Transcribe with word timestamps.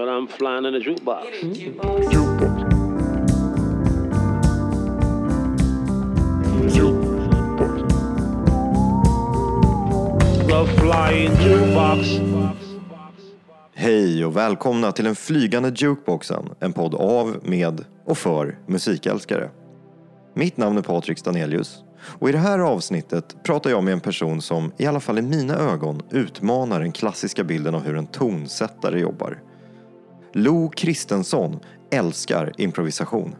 But 0.00 0.08
I'm 0.08 0.26
flying 0.26 0.64
in 0.64 0.74
a 0.74 0.78
jukebox. 0.78 1.26
Jukebox. 2.12 2.60
Hej 13.74 14.24
och 14.24 14.36
välkomna 14.36 14.92
till 14.92 15.04
den 15.04 15.14
flygande 15.14 15.72
jukeboxen, 15.76 16.50
en 16.60 16.72
podd 16.72 16.94
av, 16.94 17.36
med 17.42 17.84
och 18.06 18.18
för 18.18 18.58
musikälskare. 18.66 19.50
Mitt 20.34 20.56
namn 20.56 20.78
är 20.78 20.82
Patrik 20.82 21.18
Stanelius 21.18 21.84
och 22.18 22.28
i 22.28 22.32
det 22.32 22.38
här 22.38 22.58
avsnittet 22.58 23.36
pratar 23.44 23.70
jag 23.70 23.84
med 23.84 23.92
en 23.92 24.00
person 24.00 24.42
som, 24.42 24.72
i 24.78 24.86
alla 24.86 25.00
fall 25.00 25.18
i 25.18 25.22
mina 25.22 25.54
ögon, 25.54 26.02
utmanar 26.10 26.80
den 26.80 26.92
klassiska 26.92 27.44
bilden 27.44 27.74
av 27.74 27.84
hur 27.84 27.96
en 27.96 28.06
tonsättare 28.06 29.00
jobbar. 29.00 29.49
Lo 30.32 30.68
Kristensson 30.68 31.60
älskar 31.90 32.52
improvisation. 32.58 33.34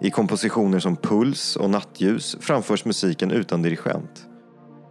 I 0.00 0.10
kompositioner 0.10 0.78
som 0.78 0.96
Puls 0.96 1.56
och 1.56 1.70
Nattljus 1.70 2.36
framförs 2.40 2.84
musiken 2.84 3.30
utan 3.30 3.62
dirigent. 3.62 4.26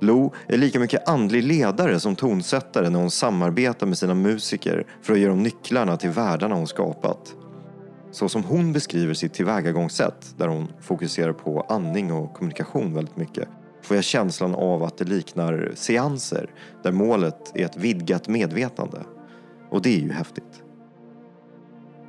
Lo 0.01 0.33
är 0.47 0.57
lika 0.57 0.79
mycket 0.79 1.09
andlig 1.09 1.43
ledare 1.43 1.99
som 1.99 2.15
tonsättare 2.15 2.89
när 2.89 2.99
hon 2.99 3.11
samarbetar 3.11 3.87
med 3.87 3.97
sina 3.97 4.13
musiker 4.13 4.87
för 5.01 5.13
att 5.13 5.19
ge 5.19 5.27
dem 5.27 5.43
nycklarna 5.43 5.97
till 5.97 6.09
världarna 6.09 6.55
hon 6.55 6.67
skapat. 6.67 7.35
Så 8.11 8.29
som 8.29 8.43
hon 8.43 8.73
beskriver 8.73 9.13
sitt 9.13 9.33
tillvägagångssätt, 9.33 10.35
där 10.37 10.47
hon 10.47 10.67
fokuserar 10.81 11.33
på 11.33 11.65
andning 11.69 12.13
och 12.13 12.33
kommunikation 12.33 12.93
väldigt 12.93 13.17
mycket, 13.17 13.47
får 13.81 13.95
jag 13.95 14.03
känslan 14.03 14.55
av 14.55 14.83
att 14.83 14.97
det 14.97 15.05
liknar 15.05 15.71
seanser 15.75 16.49
där 16.83 16.91
målet 16.91 17.51
är 17.55 17.65
ett 17.65 17.77
vidgat 17.77 18.27
medvetande. 18.27 18.99
Och 19.69 19.81
det 19.81 19.95
är 19.95 19.99
ju 19.99 20.11
häftigt. 20.11 20.60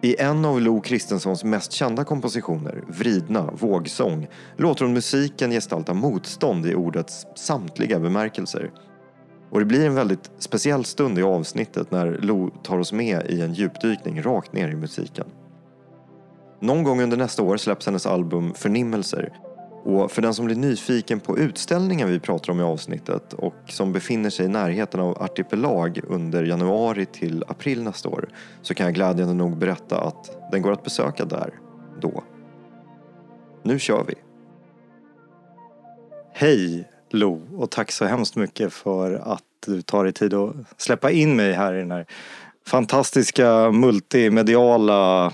I 0.04 0.16
en 0.18 0.44
av 0.44 0.60
Lo 0.60 0.80
Kristenssons 0.80 1.44
mest 1.44 1.72
kända 1.72 2.04
kompositioner, 2.04 2.84
Vridna 2.88 3.50
vågsång, 3.52 4.28
låter 4.56 4.84
hon 4.84 4.94
musiken 4.94 5.50
gestalta 5.50 5.94
motstånd 5.94 6.66
i 6.66 6.74
ordets 6.74 7.26
samtliga 7.36 8.00
bemärkelser. 8.00 8.70
Och 9.50 9.58
det 9.58 9.64
blir 9.64 9.86
en 9.86 9.94
väldigt 9.94 10.30
speciell 10.38 10.84
stund 10.84 11.18
i 11.18 11.22
avsnittet 11.22 11.90
när 11.90 12.18
Lo 12.20 12.50
tar 12.50 12.78
oss 12.78 12.92
med 12.92 13.26
i 13.30 13.40
en 13.40 13.54
djupdykning 13.54 14.22
rakt 14.22 14.52
ner 14.52 14.68
i 14.68 14.76
musiken. 14.76 15.26
Någon 16.60 16.82
gång 16.82 17.00
under 17.00 17.16
nästa 17.16 17.42
år 17.42 17.56
släpps 17.56 17.86
hennes 17.86 18.06
album 18.06 18.54
Förnimmelser 18.54 19.32
och 19.84 20.12
för 20.12 20.22
den 20.22 20.34
som 20.34 20.46
blir 20.46 20.56
nyfiken 20.56 21.20
på 21.20 21.38
utställningen 21.38 22.08
vi 22.08 22.20
pratar 22.20 22.52
om 22.52 22.60
i 22.60 22.62
avsnittet 22.62 23.32
och 23.32 23.54
som 23.68 23.92
befinner 23.92 24.30
sig 24.30 24.46
i 24.46 24.48
närheten 24.48 25.00
av 25.00 25.22
Artipelag 25.22 26.00
under 26.08 26.44
januari 26.44 27.06
till 27.06 27.44
april 27.48 27.82
nästa 27.82 28.08
år 28.08 28.28
så 28.62 28.74
kan 28.74 28.86
jag 28.86 28.94
glädjande 28.94 29.34
nog 29.34 29.56
berätta 29.56 30.00
att 30.00 30.50
den 30.52 30.62
går 30.62 30.72
att 30.72 30.84
besöka 30.84 31.24
där 31.24 31.54
då. 32.00 32.24
Nu 33.62 33.78
kör 33.78 34.04
vi! 34.08 34.14
Hej 36.32 36.88
Lo 37.10 37.42
och 37.56 37.70
tack 37.70 37.92
så 37.92 38.04
hemskt 38.04 38.36
mycket 38.36 38.72
för 38.72 39.14
att 39.14 39.42
du 39.66 39.82
tar 39.82 40.04
dig 40.04 40.12
tid 40.12 40.34
att 40.34 40.54
släppa 40.76 41.10
in 41.10 41.36
mig 41.36 41.52
här 41.52 41.74
i 41.74 41.78
den 41.78 41.90
här 41.90 42.06
fantastiska 42.66 43.70
multimediala 43.70 45.26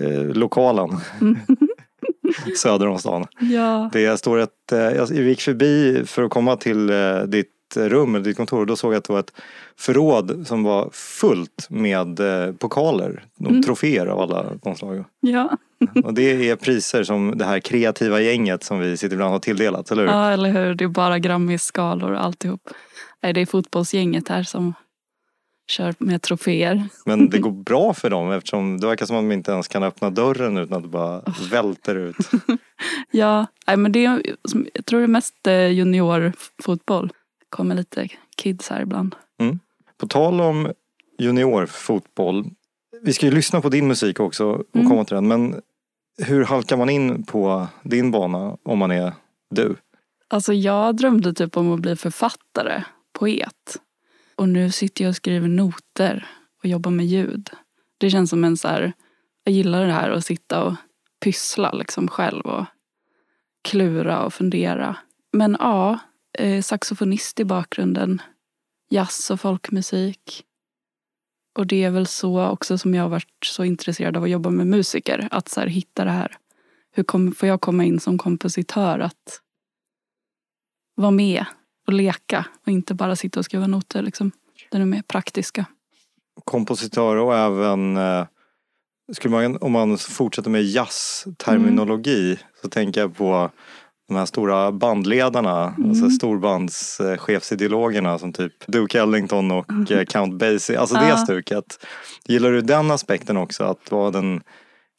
eh, 0.00 0.24
lokalen. 0.24 0.90
söder 2.56 2.86
om 2.88 2.98
stan. 2.98 3.26
Ja. 3.40 3.90
Det 3.92 4.18
står 4.18 4.38
ett, 4.38 4.72
eh, 4.72 4.78
jag 4.78 5.10
gick 5.10 5.40
förbi 5.40 6.02
för 6.06 6.22
att 6.22 6.30
komma 6.30 6.56
till 6.56 6.90
eh, 6.90 7.18
ditt 7.18 7.52
rum, 7.76 8.14
eller 8.14 8.24
ditt 8.24 8.36
kontor 8.36 8.60
och 8.60 8.66
då 8.66 8.76
såg 8.76 8.92
jag 8.92 8.98
att 8.98 9.04
det 9.04 9.12
var 9.12 9.20
ett 9.20 9.32
förråd 9.78 10.44
som 10.46 10.62
var 10.62 10.90
fullt 10.92 11.66
med 11.70 12.20
eh, 12.20 12.52
pokaler, 12.52 13.24
mm. 13.40 13.62
troféer 13.62 14.06
av 14.06 14.20
alla 14.20 14.44
de 14.62 14.76
slag. 14.76 15.04
ja. 15.20 15.50
Och 16.04 16.14
det 16.14 16.50
är 16.50 16.56
priser 16.56 17.04
som 17.04 17.38
det 17.38 17.44
här 17.44 17.60
kreativa 17.60 18.20
gänget 18.20 18.64
som 18.64 18.78
vi 18.78 18.96
sitter 18.96 19.14
ibland 19.14 19.32
har 19.32 19.38
tilldelat, 19.38 19.90
eller 19.90 20.02
hur? 20.02 20.10
Ja, 20.12 20.30
eller 20.30 20.50
hur. 20.50 20.74
Det 20.74 20.84
är 20.84 20.88
bara 20.88 21.18
Grammy-skalor 21.18 22.12
och 22.12 22.24
alltihop. 22.24 22.60
Nej, 23.22 23.32
det 23.32 23.40
är 23.40 23.46
fotbollsgänget 23.46 24.28
här 24.28 24.42
som 24.42 24.74
kör 25.66 25.94
med 25.98 26.22
troféer. 26.22 26.88
Men 27.04 27.30
det 27.30 27.38
går 27.38 27.50
bra 27.50 27.94
för 27.94 28.10
dem 28.10 28.32
eftersom 28.32 28.80
det 28.80 28.86
verkar 28.86 29.06
som 29.06 29.16
att 29.16 29.22
de 29.22 29.32
inte 29.32 29.52
ens 29.52 29.68
kan 29.68 29.82
öppna 29.82 30.10
dörren 30.10 30.56
utan 30.56 30.76
att 30.76 30.82
det 30.82 30.88
bara 30.88 31.22
välter 31.50 31.94
ut. 31.94 32.16
ja, 33.10 33.46
men 33.66 33.92
det 33.92 34.04
är, 34.04 34.22
jag 34.74 34.86
tror 34.86 35.00
det 35.00 35.06
är 35.06 35.08
mest 35.08 35.46
eh, 35.46 35.68
juniorfotboll. 35.68 37.08
Det 37.08 37.46
kommer 37.50 37.74
lite 37.74 38.08
kids 38.36 38.68
här 38.68 38.82
ibland. 38.82 39.14
Mm. 39.40 39.58
På 39.98 40.06
tal 40.06 40.40
om 40.40 40.72
juniorfotboll. 41.18 42.44
Vi 43.02 43.12
ska 43.12 43.26
ju 43.26 43.32
lyssna 43.32 43.60
på 43.60 43.68
din 43.68 43.88
musik 43.88 44.20
också 44.20 44.46
och 44.46 44.76
mm. 44.76 44.88
komma 44.90 45.04
till 45.04 45.14
den. 45.14 45.28
Men 45.28 45.60
hur 46.18 46.44
halkar 46.44 46.76
man 46.76 46.90
in 46.90 47.22
på 47.22 47.66
din 47.82 48.10
bana 48.10 48.56
om 48.62 48.78
man 48.78 48.90
är 48.90 49.12
du? 49.50 49.76
Alltså 50.28 50.52
jag 50.52 50.96
drömde 50.96 51.34
typ 51.34 51.56
om 51.56 51.72
att 51.72 51.80
bli 51.80 51.96
författare, 51.96 52.82
poet. 53.18 53.76
Och 54.36 54.48
nu 54.48 54.70
sitter 54.70 55.04
jag 55.04 55.08
och 55.08 55.16
skriver 55.16 55.48
noter 55.48 56.26
och 56.58 56.66
jobbar 56.66 56.90
med 56.90 57.06
ljud. 57.06 57.50
Det 57.98 58.10
känns 58.10 58.30
som 58.30 58.44
en 58.44 58.56
så 58.56 58.68
här, 58.68 58.92
jag 59.44 59.54
gillar 59.54 59.86
det 59.86 59.92
här 59.92 60.10
att 60.10 60.24
sitta 60.24 60.64
och 60.64 60.74
pyssla 61.20 61.72
liksom 61.72 62.08
själv 62.08 62.40
och 62.40 62.64
klura 63.62 64.24
och 64.24 64.34
fundera. 64.34 64.96
Men 65.32 65.56
ja, 65.60 65.98
eh, 66.38 66.62
saxofonist 66.62 67.40
i 67.40 67.44
bakgrunden. 67.44 68.22
Jazz 68.90 69.30
och 69.30 69.40
folkmusik. 69.40 70.44
Och 71.58 71.66
det 71.66 71.84
är 71.84 71.90
väl 71.90 72.06
så 72.06 72.46
också 72.46 72.78
som 72.78 72.94
jag 72.94 73.02
har 73.02 73.08
varit 73.08 73.46
så 73.46 73.64
intresserad 73.64 74.16
av 74.16 74.22
att 74.22 74.30
jobba 74.30 74.50
med 74.50 74.66
musiker. 74.66 75.28
Att 75.30 75.48
så 75.48 75.60
här, 75.60 75.66
hitta 75.66 76.04
det 76.04 76.10
här. 76.10 76.36
Hur 76.90 77.02
kom, 77.02 77.32
får 77.32 77.48
jag 77.48 77.60
komma 77.60 77.84
in 77.84 78.00
som 78.00 78.18
kompositör 78.18 78.98
att 78.98 79.40
vara 80.94 81.10
med 81.10 81.44
och 81.86 81.92
leka 81.92 82.44
och 82.66 82.72
inte 82.72 82.94
bara 82.94 83.16
sitta 83.16 83.40
och 83.40 83.44
skriva 83.44 83.66
noter. 83.66 84.02
Liksom. 84.02 84.32
Den 84.70 84.82
är 84.82 84.86
mer 84.86 85.02
praktiska. 85.02 85.64
Kompositör 86.44 87.16
och 87.16 87.36
även 87.36 87.96
eh, 87.96 88.26
skulle 89.12 89.34
man, 89.34 89.58
om 89.60 89.72
man 89.72 89.98
fortsätter 89.98 90.50
med 90.50 90.64
jazzterminologi 90.64 92.26
mm. 92.26 92.38
så 92.62 92.68
tänker 92.68 93.00
jag 93.00 93.16
på 93.16 93.50
de 94.08 94.16
här 94.16 94.26
stora 94.26 94.72
bandledarna, 94.72 95.74
mm. 95.78 95.90
alltså 95.90 96.10
storbandschefsideologerna 96.10 98.18
som 98.18 98.32
typ 98.32 98.66
Duke 98.66 99.00
Ellington 99.00 99.50
och 99.50 99.70
mm. 99.70 99.86
Eh, 99.90 100.04
Count 100.04 100.38
Basie, 100.38 100.80
alltså 100.80 100.96
det 100.96 101.18
stuket. 101.18 101.86
Gillar 102.24 102.52
du 102.52 102.60
den 102.60 102.90
aspekten 102.90 103.36
också, 103.36 103.64
att 103.64 103.90
vara 103.90 104.10
den 104.10 104.40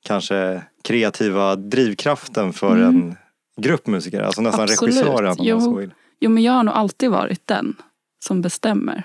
kanske 0.06 0.62
kreativa 0.84 1.56
drivkraften 1.56 2.54
för 2.54 2.76
mm. 2.76 2.88
en 2.88 3.16
grupp 3.62 3.88
musiker, 3.88 4.22
alltså 4.22 4.42
nästan 4.42 4.64
Absolut. 4.64 4.96
regissören 4.96 5.36
om 5.40 5.48
man 5.48 5.62
så 5.62 5.76
vill? 5.76 5.92
Jo 6.20 6.30
men 6.30 6.44
jag 6.44 6.54
har 6.54 6.64
nog 6.64 6.76
alltid 6.76 7.12
varit 7.12 7.48
den 7.48 7.76
som 8.26 8.42
bestämmer. 8.42 9.04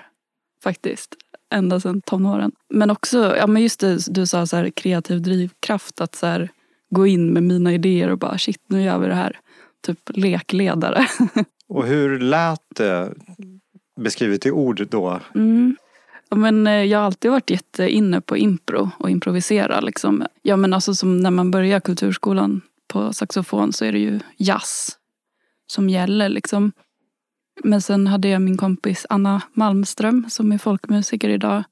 Faktiskt. 0.63 1.15
Ända 1.53 1.79
sedan 1.79 2.01
tonåren. 2.01 2.51
Men 2.69 2.89
också, 2.89 3.35
ja 3.37 3.47
men 3.47 3.61
just 3.61 3.79
det 3.79 4.13
du 4.13 4.25
sa 4.25 4.45
så 4.45 4.57
här, 4.57 4.69
kreativ 4.69 5.21
drivkraft. 5.21 6.01
Att 6.01 6.15
så 6.15 6.25
här, 6.25 6.49
gå 6.89 7.07
in 7.07 7.33
med 7.33 7.43
mina 7.43 7.73
idéer 7.73 8.09
och 8.09 8.17
bara 8.17 8.37
shit 8.37 8.61
nu 8.67 8.83
gör 8.83 8.97
vi 8.97 9.07
det 9.07 9.13
här. 9.13 9.39
Typ 9.81 9.99
lekledare. 10.13 11.07
och 11.67 11.87
hur 11.87 12.19
lät 12.19 12.61
det 12.75 13.13
beskrivet 13.95 14.45
i 14.45 14.51
ord 14.51 14.87
då? 14.89 15.19
Mm. 15.35 15.75
Ja, 16.29 16.37
men 16.37 16.67
eh, 16.67 16.73
jag 16.83 16.99
har 16.99 17.05
alltid 17.05 17.31
varit 17.31 17.49
jätteinne 17.49 18.21
på 18.21 18.37
impro 18.37 18.89
och 18.99 19.09
improvisera. 19.09 19.79
Liksom. 19.79 20.25
Ja, 20.41 20.57
men 20.57 20.73
alltså 20.73 20.95
som 20.95 21.17
när 21.17 21.31
man 21.31 21.51
börjar 21.51 21.79
kulturskolan 21.79 22.61
på 22.87 23.13
saxofon 23.13 23.73
så 23.73 23.85
är 23.85 23.91
det 23.91 23.99
ju 23.99 24.19
jazz 24.37 24.97
som 25.67 25.89
gäller. 25.89 26.29
Liksom. 26.29 26.71
Men 27.63 27.81
sen 27.81 28.07
hade 28.07 28.27
jag 28.27 28.41
min 28.41 28.57
kompis 28.57 29.05
Anna 29.09 29.41
Malmström 29.53 30.29
som 30.29 30.51
är 30.51 30.57
folkmusiker 30.57 31.29
idag. 31.29 31.63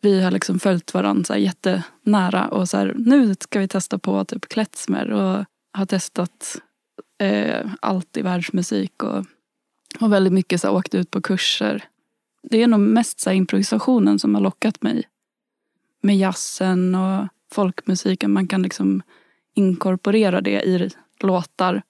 Vi 0.00 0.22
har 0.22 0.30
liksom 0.30 0.58
följt 0.58 0.94
varandra 0.94 1.24
så 1.24 1.32
här 1.32 1.40
jättenära 1.40 2.48
och 2.48 2.68
så 2.68 2.76
här, 2.76 2.94
nu 2.98 3.34
ska 3.40 3.60
vi 3.60 3.68
testa 3.68 3.98
på 3.98 4.24
typ 4.24 4.48
klezmer 4.48 5.10
och 5.10 5.44
har 5.72 5.86
testat 5.86 6.56
eh, 7.18 7.66
allt 7.80 8.16
i 8.16 8.22
världsmusik 8.22 9.02
och 9.02 9.26
och 10.00 10.12
väldigt 10.12 10.32
mycket 10.32 10.60
så 10.60 10.66
här, 10.66 10.74
åkt 10.74 10.94
ut 10.94 11.10
på 11.10 11.20
kurser. 11.20 11.84
Det 12.42 12.62
är 12.62 12.66
nog 12.66 12.80
mest 12.80 13.20
så 13.20 13.30
här, 13.30 13.36
improvisationen 13.36 14.18
som 14.18 14.34
har 14.34 14.42
lockat 14.42 14.82
mig. 14.82 15.08
Med 16.02 16.18
jazzen 16.18 16.94
och 16.94 17.28
folkmusiken. 17.52 18.32
Man 18.32 18.46
kan 18.46 18.62
liksom 18.62 19.02
inkorporera 19.54 20.40
det 20.40 20.62
i 20.62 20.90
låtar 21.20 21.82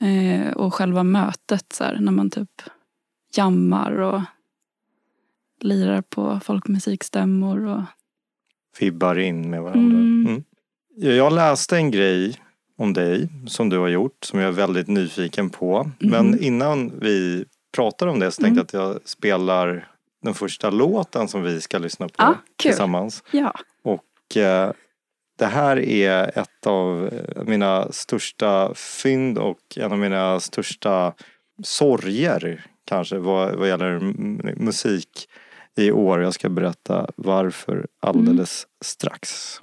Eh, 0.00 0.52
och 0.52 0.74
själva 0.74 1.02
mötet 1.02 1.72
så 1.72 1.84
här, 1.84 1.98
när 2.00 2.12
man 2.12 2.30
typ 2.30 2.62
jammar 3.36 3.92
och 4.00 4.20
lirar 5.60 6.02
på 6.02 6.40
folkmusikstämmor. 6.44 7.66
Och... 7.66 7.82
Fibbar 8.76 9.18
in 9.18 9.50
med 9.50 9.62
varandra. 9.62 9.98
Mm. 9.98 10.26
Mm. 10.26 10.44
Jag 10.96 11.32
läste 11.32 11.76
en 11.76 11.90
grej 11.90 12.40
om 12.76 12.92
dig 12.92 13.28
som 13.46 13.68
du 13.68 13.78
har 13.78 13.88
gjort 13.88 14.24
som 14.24 14.38
jag 14.38 14.48
är 14.48 14.52
väldigt 14.52 14.88
nyfiken 14.88 15.50
på. 15.50 15.90
Mm. 16.00 16.10
Men 16.10 16.42
innan 16.42 16.92
vi 17.00 17.44
pratar 17.74 18.06
om 18.06 18.18
det 18.18 18.30
så 18.30 18.42
tänkte 18.42 18.76
jag 18.76 18.82
mm. 18.82 18.90
att 18.90 18.96
jag 18.96 19.08
spelar 19.08 19.88
den 20.22 20.34
första 20.34 20.70
låten 20.70 21.28
som 21.28 21.42
vi 21.42 21.60
ska 21.60 21.78
lyssna 21.78 22.08
på 22.08 22.22
Ah, 22.22 22.34
tillsammans. 22.56 23.22
Ja. 23.30 23.54
Och 23.82 24.36
eh, 24.36 24.72
det 25.38 25.46
här 25.46 25.78
är 25.78 26.38
ett 26.38 26.66
av 26.66 27.06
eh, 27.12 27.44
mina 27.44 27.92
största 27.92 28.74
fynd 28.74 29.38
och 29.38 29.58
en 29.76 29.92
av 29.92 29.98
mina 29.98 30.40
största 30.40 31.14
sorger 31.62 32.66
kanske 32.84 33.18
vad, 33.18 33.54
vad 33.54 33.68
gäller 33.68 34.00
musik 34.62 35.28
i 35.76 35.92
år. 35.92 36.22
Jag 36.22 36.34
ska 36.34 36.48
berätta 36.48 37.10
varför 37.16 37.86
alldeles 38.00 38.66
strax. 38.84 39.60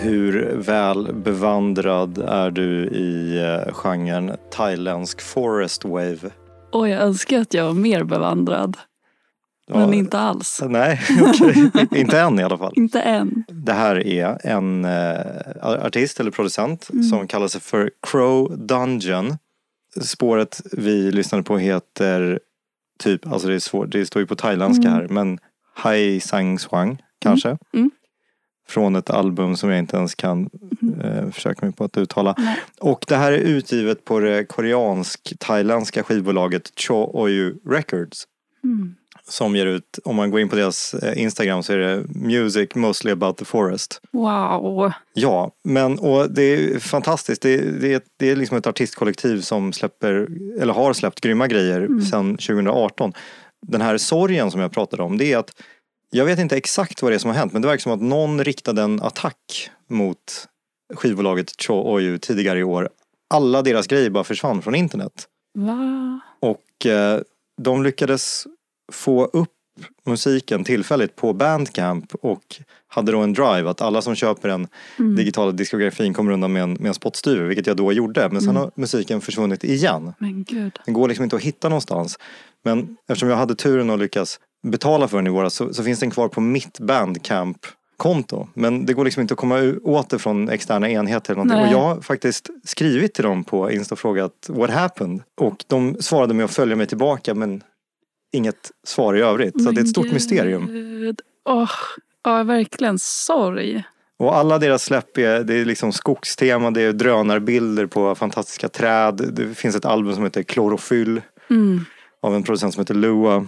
Hur 0.00 0.56
väl 0.56 1.12
bevandrad 1.14 2.18
är 2.18 2.50
du 2.50 2.86
i 2.86 3.38
eh, 3.38 3.72
genren 3.74 4.36
thailändsk 4.50 5.20
forest 5.20 5.84
wave? 5.84 6.18
Och 6.72 6.88
jag 6.88 7.02
önskar 7.02 7.40
att 7.40 7.54
jag 7.54 7.64
var 7.64 7.72
mer 7.74 8.04
bevandrad. 8.04 8.76
Ja, 9.66 9.78
Men 9.78 9.94
inte 9.94 10.18
alls. 10.18 10.60
Nej, 10.68 11.00
okej. 11.22 11.70
inte 11.94 12.20
än 12.20 12.38
i 12.38 12.42
alla 12.42 12.58
fall. 12.58 12.72
Inte 12.76 13.00
än. 13.00 13.44
Det 13.48 13.72
här 13.72 14.06
är 14.06 14.38
en 14.46 14.84
eh, 14.84 15.20
artist 15.62 16.20
eller 16.20 16.30
producent 16.30 16.88
Mm. 16.92 17.02
som 17.04 17.26
kallar 17.28 17.48
sig 17.48 17.60
för 17.60 17.90
Crow 18.02 18.56
Dungeon. 18.66 19.36
Spåret 20.00 20.60
vi 20.72 21.10
lyssnade 21.12 21.44
på 21.44 21.58
heter 21.58 22.40
typ, 22.98 23.26
alltså 23.32 23.48
det 23.48 23.54
är 23.54 23.58
svårt, 23.58 23.90
det 23.90 24.06
står 24.06 24.20
ju 24.20 24.26
på 24.26 24.34
thailändska 24.36 24.88
Mm. 24.88 25.00
här, 25.00 25.08
men 25.08 25.38
Hai 25.74 26.20
Sang 26.20 26.58
Swang 26.58 27.02
kanske. 27.18 27.58
Mm. 27.74 27.90
Från 28.68 28.96
ett 28.96 29.10
album 29.10 29.56
som 29.56 29.70
jag 29.70 29.78
inte 29.78 29.96
ens 29.96 30.14
kan 30.14 30.50
eh, 31.02 31.30
försöka 31.30 31.66
mig 31.66 31.74
på 31.74 31.84
att 31.84 31.96
uttala. 31.98 32.34
Nej. 32.38 32.56
Och 32.80 33.04
det 33.08 33.16
här 33.16 33.32
är 33.32 33.38
utgivet 33.38 34.04
på 34.04 34.20
det 34.20 34.44
koreansk-thailändska 34.44 36.02
skivbolaget 36.02 36.70
Cho 36.76 37.10
Oyu 37.14 37.54
Records 37.68 38.24
Mm. 38.64 38.94
som 39.28 39.56
ger 39.56 39.66
ut, 39.66 39.98
om 40.04 40.16
man 40.16 40.30
går 40.30 40.40
in 40.40 40.48
på 40.48 40.56
deras 40.56 40.94
eh, 40.94 41.22
Instagram 41.22 41.62
så 41.62 41.72
är 41.72 41.78
det 41.78 42.04
Music 42.14 42.74
mostly 42.74 43.10
about 43.12 43.36
the 43.36 43.44
forest. 43.44 44.00
Wow. 44.12 44.92
Ja, 45.14 45.50
men 45.64 45.98
och 45.98 46.30
det 46.30 46.42
är 46.42 46.78
fantastiskt. 46.78 47.42
Det, 47.42 47.56
det, 47.80 47.94
är- 47.94 48.00
det 48.16 48.30
är 48.30 48.36
liksom 48.36 48.58
ett 48.58 48.66
artistkollektiv 48.66 49.40
som 49.40 49.72
släpper, 49.72 50.28
eller 50.60 50.72
har 50.74 50.92
släppt 50.92 51.20
grymma 51.20 51.46
grejer 51.46 51.80
Mm. 51.80 52.00
sedan 52.02 52.36
2018. 52.36 53.12
Den 53.66 53.80
här 53.80 53.98
sorgen 53.98 54.50
som 54.50 54.60
jag 54.60 54.72
pratade 54.72 55.02
om, 55.02 55.18
det 55.18 55.32
är 55.32 55.38
att 55.38 55.50
jag 56.10 56.24
vet 56.24 56.38
inte 56.38 56.56
exakt 56.56 57.02
vad 57.02 57.12
det 57.12 57.16
är 57.16 57.18
som 57.18 57.30
har 57.30 57.36
hänt 57.38 57.52
men 57.52 57.62
det 57.62 57.68
verkar 57.68 57.82
som 57.82 57.92
att 57.92 58.00
någon 58.02 58.44
riktade 58.44 58.82
en 58.82 59.02
attack 59.02 59.70
mot 59.88 60.48
skivbolaget 60.94 61.50
Cho 61.62 61.94
Oyu 61.94 62.18
tidigare 62.18 62.58
i 62.58 62.62
år. 62.64 62.88
Alla 63.34 63.62
deras 63.62 63.86
grejer 63.86 64.10
bara 64.10 64.24
försvann 64.24 64.62
från 64.62 64.74
internet. 64.74 65.28
Va? 65.54 66.20
Och 66.40 66.86
eh, 66.86 67.20
de 67.62 67.82
lyckades 67.82 68.46
få 68.92 69.24
upp 69.24 69.48
musiken 70.06 70.64
tillfälligt 70.64 71.16
på 71.16 71.32
Bandcamp 71.32 72.14
och 72.14 72.56
hade 72.88 73.12
då 73.12 73.18
en 73.20 73.32
drive 73.32 73.70
att 73.70 73.80
alla 73.80 74.02
som 74.02 74.14
köper 74.14 74.48
den 74.48 74.68
Mm. 74.98 75.16
digitala 75.16 75.52
diskografin 75.52 76.14
kommer 76.14 76.32
undan 76.32 76.52
med 76.52 76.62
en, 76.62 76.72
med 76.72 76.86
en 76.88 76.94
spottstyver, 76.94 77.44
vilket 77.44 77.66
jag 77.66 77.76
då 77.76 77.92
gjorde. 77.92 78.28
Men 78.28 78.40
sen 78.40 78.50
Mm. 78.50 78.62
har 78.62 78.70
musiken 78.74 79.20
försvunnit 79.20 79.64
igen. 79.64 80.12
Men 80.18 80.44
gud. 80.44 80.78
Den 80.84 80.94
går 80.94 81.08
liksom 81.08 81.24
inte 81.24 81.36
att 81.36 81.42
hitta 81.42 81.68
någonstans. 81.68 82.18
Men 82.64 82.96
eftersom 83.08 83.28
jag 83.28 83.36
hade 83.36 83.54
turen 83.54 83.90
att 83.90 83.98
lyckas 83.98 84.40
betala 84.70 85.08
för 85.08 85.16
den 85.16 85.26
i 85.26 85.30
våras 85.30 85.54
så, 85.54 85.74
så 85.74 85.82
finns 85.84 86.00
den 86.00 86.10
kvar 86.10 86.28
på 86.28 86.40
mitt 86.40 86.78
Bandcamp-konto. 86.80 88.48
Men 88.54 88.86
det 88.86 88.94
går 88.94 89.04
liksom 89.04 89.20
inte 89.20 89.34
att 89.34 89.38
komma 89.38 89.74
åt 89.82 90.10
det 90.10 90.18
från 90.18 90.48
externa 90.48 90.90
enheter 90.90 91.32
eller 91.32 91.44
någonting. 91.44 91.58
Nej. 91.66 91.74
Och 91.74 91.82
jag 91.82 91.94
har 91.94 92.00
faktiskt 92.00 92.50
skrivit 92.64 93.14
till 93.14 93.24
dem 93.24 93.44
på 93.44 93.70
Insta 93.70 93.94
och 93.94 93.98
frågat 93.98 94.32
what 94.48 94.70
happened? 94.70 95.22
Och 95.40 95.64
de 95.66 95.96
svarade 96.00 96.34
med 96.34 96.44
att 96.44 96.54
följa 96.54 96.76
mig 96.76 96.86
tillbaka 96.86 97.34
men 97.34 97.62
inget 98.32 98.70
svar 98.86 99.14
i 99.16 99.20
övrigt. 99.20 99.62
Så 99.64 99.70
det 99.70 99.80
är 99.80 99.82
ett 99.82 99.90
stort 99.90 100.12
mysterium. 100.12 100.66
Gud. 100.66 101.20
Åh, 101.48 101.70
ja, 102.24 102.42
verkligen 102.42 102.98
sorg. 102.98 103.82
Och 104.18 104.36
alla 104.36 104.58
deras 104.58 104.84
släpp 104.84 105.18
är, 105.18 105.44
det 105.44 105.54
är 105.54 105.64
liksom 105.64 105.92
skogstema, 105.92 106.70
det 106.70 106.82
är 106.82 106.92
drönarbilder 106.92 107.86
på 107.86 108.14
fantastiska 108.14 108.68
träd. 108.68 109.30
Det 109.32 109.54
finns 109.54 109.76
ett 109.76 109.84
album 109.84 110.14
som 110.14 110.24
heter 110.24 110.42
Klorofyll 110.42 111.20
Mm. 111.50 111.84
av 112.22 112.34
en 112.34 112.42
producent 112.42 112.74
som 112.74 112.80
heter 112.80 112.94
Lua. 112.94 113.46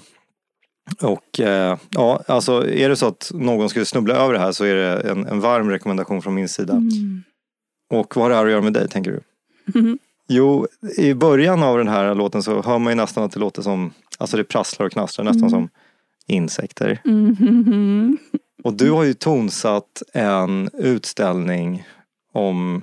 Och 1.03 1.41
eh, 1.41 1.79
ja, 1.91 2.23
alltså 2.27 2.69
är 2.69 2.89
det 2.89 2.97
så 2.97 3.07
att 3.07 3.31
någon 3.35 3.69
skulle 3.69 3.85
snubbla 3.85 4.15
över 4.15 4.33
det 4.35 4.41
här 4.41 4.53
så 4.53 4.65
är 4.65 4.75
det 4.75 5.01
en, 5.01 5.27
en 5.27 5.41
varm 5.41 5.71
rekommendation 5.71 6.23
från 6.23 6.35
min 6.35 6.49
sida. 6.49 6.73
Mm. 6.73 7.23
Och 7.91 8.17
vad 8.17 8.25
har 8.25 8.31
det 8.31 8.37
här 8.37 8.45
att 8.45 8.51
göra 8.51 8.63
med 8.63 8.73
dig 8.73 8.89
tänker 8.89 9.11
du? 9.11 9.21
Mm. 9.81 9.99
Jo, 10.29 10.67
i 10.99 11.15
början 11.15 11.63
av 11.63 11.79
den 11.79 11.89
här 11.89 12.15
låten 12.15 12.43
så 12.43 12.63
hör 12.63 12.79
man 12.79 12.91
ju 12.93 12.95
nästan 12.97 13.25
att 13.25 13.33
det 13.33 13.41
låter 13.41 13.63
som, 13.63 13.93
alltså 14.19 14.37
det 14.37 14.45
prasslar 14.45 14.87
och 14.87 14.93
knastrar 14.93 15.25
nästan 15.25 15.41
Mm. 15.49 15.51
som 15.51 15.69
insekter. 16.27 17.01
Mm. 17.05 18.19
Och 18.65 18.73
du 18.73 18.91
har 18.91 19.05
ju 19.05 19.15
tonsatt 19.15 20.03
en 20.15 20.71
utställning 20.73 21.85
om 22.33 22.83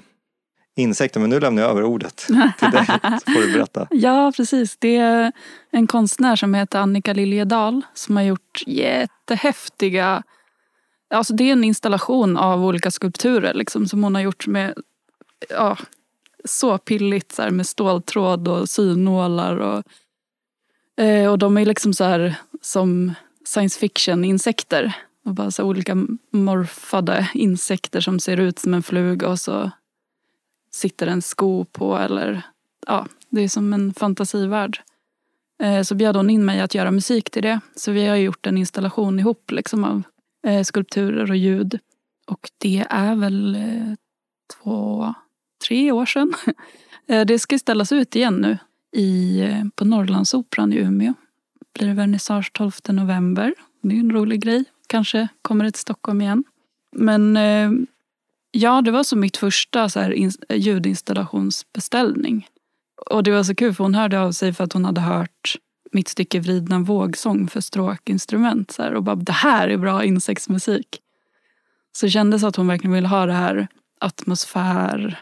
insekter, 0.78 1.20
men 1.20 1.30
nu 1.30 1.40
lämnar 1.40 1.62
jag 1.62 1.72
över 1.72 1.84
ordet 1.84 2.16
till 2.60 2.72
dig 2.72 2.86
så 2.86 3.32
får 3.34 3.42
du 3.42 3.54
berätta. 3.54 3.88
Ja, 3.92 4.32
precis. 4.36 4.78
Det 4.78 4.96
är 4.96 5.32
en 5.72 5.88
konstnär 5.88 6.36
som 6.36 6.54
heter 6.54 6.80
Annika 6.80 7.14
Liljedahl 7.14 7.82
som 7.94 8.16
har 8.16 8.24
gjort 8.24 8.64
jättehäftiga... 8.68 10.24
Alltså 11.10 11.34
det 11.34 11.44
är 11.44 11.52
en 11.52 11.64
installation 11.64 12.38
av 12.38 12.66
olika 12.66 12.92
skulpturer 12.92 13.54
liksom, 13.54 13.88
som 13.88 14.04
hon 14.04 14.16
har 14.16 14.22
gjort 14.22 14.48
med 14.48 14.74
ja, 15.50 15.78
så 16.46 16.78
pilligt 16.78 17.32
så 17.32 17.42
här, 17.42 17.50
med 17.50 17.68
ståltråd 17.68 18.48
och 18.48 18.70
synålar. 18.70 19.58
Och, 19.58 19.84
eh, 21.04 21.32
och 21.32 21.38
de 21.38 21.58
är 21.58 21.66
liksom 21.66 21.94
så 21.94 22.04
här 22.04 22.36
som 22.62 23.14
science 23.46 23.80
fiction-insekter. 23.80 24.94
Och 25.26 25.34
bara 25.34 25.52
så 25.52 25.64
olika 25.64 25.96
morfade 26.32 27.30
insekter 27.34 28.02
som 28.02 28.20
ser 28.20 28.40
ut 28.40 28.60
som 28.60 28.74
en 28.74 28.84
fluga 28.84 29.30
och 29.30 29.40
så 29.40 29.72
sitter 30.72 31.08
en 31.08 31.22
sko 31.22 31.66
på 31.66 31.98
eller 31.98 32.42
ja, 32.88 33.08
det 33.30 33.42
är 33.42 33.48
som 33.48 33.74
en 33.74 33.94
fantasivärld. 33.94 34.82
Eh, 35.64 35.82
så 35.82 35.96
bjöd 35.96 36.16
hon 36.16 36.30
in 36.30 36.46
mig 36.46 36.62
att 36.62 36.76
göra 36.76 36.92
musik 36.92 37.30
till 37.30 37.44
det. 37.44 37.60
Så 37.76 37.92
vi 37.92 38.06
har 38.06 38.16
gjort 38.16 38.48
en 38.48 38.58
installation 38.58 39.20
ihop 39.20 39.52
liksom 39.52 39.84
av 39.84 40.04
eh, 40.48 40.64
skulpturer 40.64 41.32
och 41.32 41.38
ljud. 41.38 41.80
Och 42.28 42.50
det 42.58 42.86
är 42.90 43.16
väl 43.16 43.56
eh, 43.56 43.94
två, 44.54 45.14
tre 45.68 45.92
år 45.92 46.06
sedan. 46.06 46.34
Det 47.28 47.40
ska 47.40 47.60
ställas 47.60 47.92
ut 47.92 48.16
igen 48.16 48.36
nu 48.36 48.58
i, 49.02 49.44
på 49.76 49.86
Norrlandsoperan 49.86 50.74
i 50.74 50.78
Umeå. 50.78 51.14
Blir 51.74 51.88
det 51.88 51.94
vernissage 51.94 52.54
12 52.54 52.72
november. 52.90 53.54
Det 53.82 53.96
är 53.96 54.00
en 54.00 54.12
rolig 54.12 54.42
grej. 54.42 54.64
Kanske 54.88 55.28
kommer 55.42 55.66
det 55.66 55.72
till 55.72 55.82
Stockholm 55.82 56.22
igen. 56.22 56.44
Men 56.92 57.38
ja, 58.58 58.82
det 58.82 58.92
var 58.92 59.04
så 59.04 59.16
mitt 59.16 59.38
första 59.38 59.90
så 59.90 60.00
här, 60.00 60.12
ins- 60.12 60.54
ljudinstallationsbeställning. 60.54 62.48
Och 63.12 63.24
det 63.24 63.32
var 63.32 63.44
så 63.44 63.56
kul 63.56 63.74
för 63.74 63.84
hon 63.84 63.96
hörde 63.96 64.20
av 64.20 64.32
sig 64.32 64.54
för 64.54 64.64
att 64.64 64.74
hon 64.74 64.86
hade 64.86 65.02
hört 65.02 65.56
mitt 65.92 66.08
stycke 66.08 66.40
Vridna 66.40 66.80
vågsång 66.80 67.48
för 67.48 67.62
stråkinstrument. 67.62 68.72
Så 68.72 68.84
här, 68.84 68.94
och 68.94 69.04
bara, 69.04 69.16
det 69.16 69.32
här 69.32 69.68
är 69.68 69.78
bra 69.78 70.04
insektsmusik. 70.04 71.00
Så 71.98 72.06
det 72.06 72.10
kändes 72.10 72.44
att 72.44 72.56
hon 72.56 72.68
verkligen 72.68 72.94
ville 72.94 73.08
ha 73.08 73.26
det 73.26 73.34
här 73.34 73.68
atmosfär. 74.02 75.20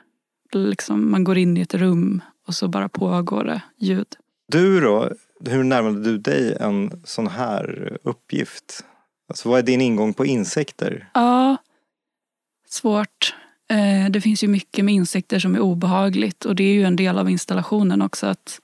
Liksom 0.54 1.12
man 1.12 1.24
går 1.24 1.38
in 1.38 1.58
i 1.58 1.62
ett 1.62 1.74
rum 1.74 2.22
och 2.48 2.56
så 2.56 2.68
bara 2.68 2.89
pågår 2.89 3.44
det 3.44 3.62
ljud. 3.77 4.08
Du 4.48 4.80
då, 4.80 5.12
hur 5.46 5.63
närmade 5.63 6.04
du 6.04 6.18
dig 6.18 6.58
en 6.60 7.01
sån 7.04 7.27
här 7.27 7.98
uppgift? 8.04 8.86
Alltså 9.30 9.50
vad 9.50 9.60
är 9.60 9.63
din 9.63 9.82
ingång 9.82 10.13
på 10.13 10.25
insekter? 10.25 11.10
Ja, 11.13 11.58
svårt. 12.75 13.36
Eh, 13.70 14.10
det 14.10 14.22
finns 14.22 14.44
ju 14.44 14.48
mycket 14.48 14.86
med 14.86 14.94
insekter 14.94 15.39
som 15.39 15.55
är 15.55 15.60
obehagligt 15.60 16.46
och 16.46 16.55
det 16.55 16.63
är 16.63 16.74
ju 16.74 16.84
en 16.84 16.96
del 16.96 17.17
av 17.17 17.29
installationen 17.29 18.01
också. 18.01 18.27
att 18.27 18.62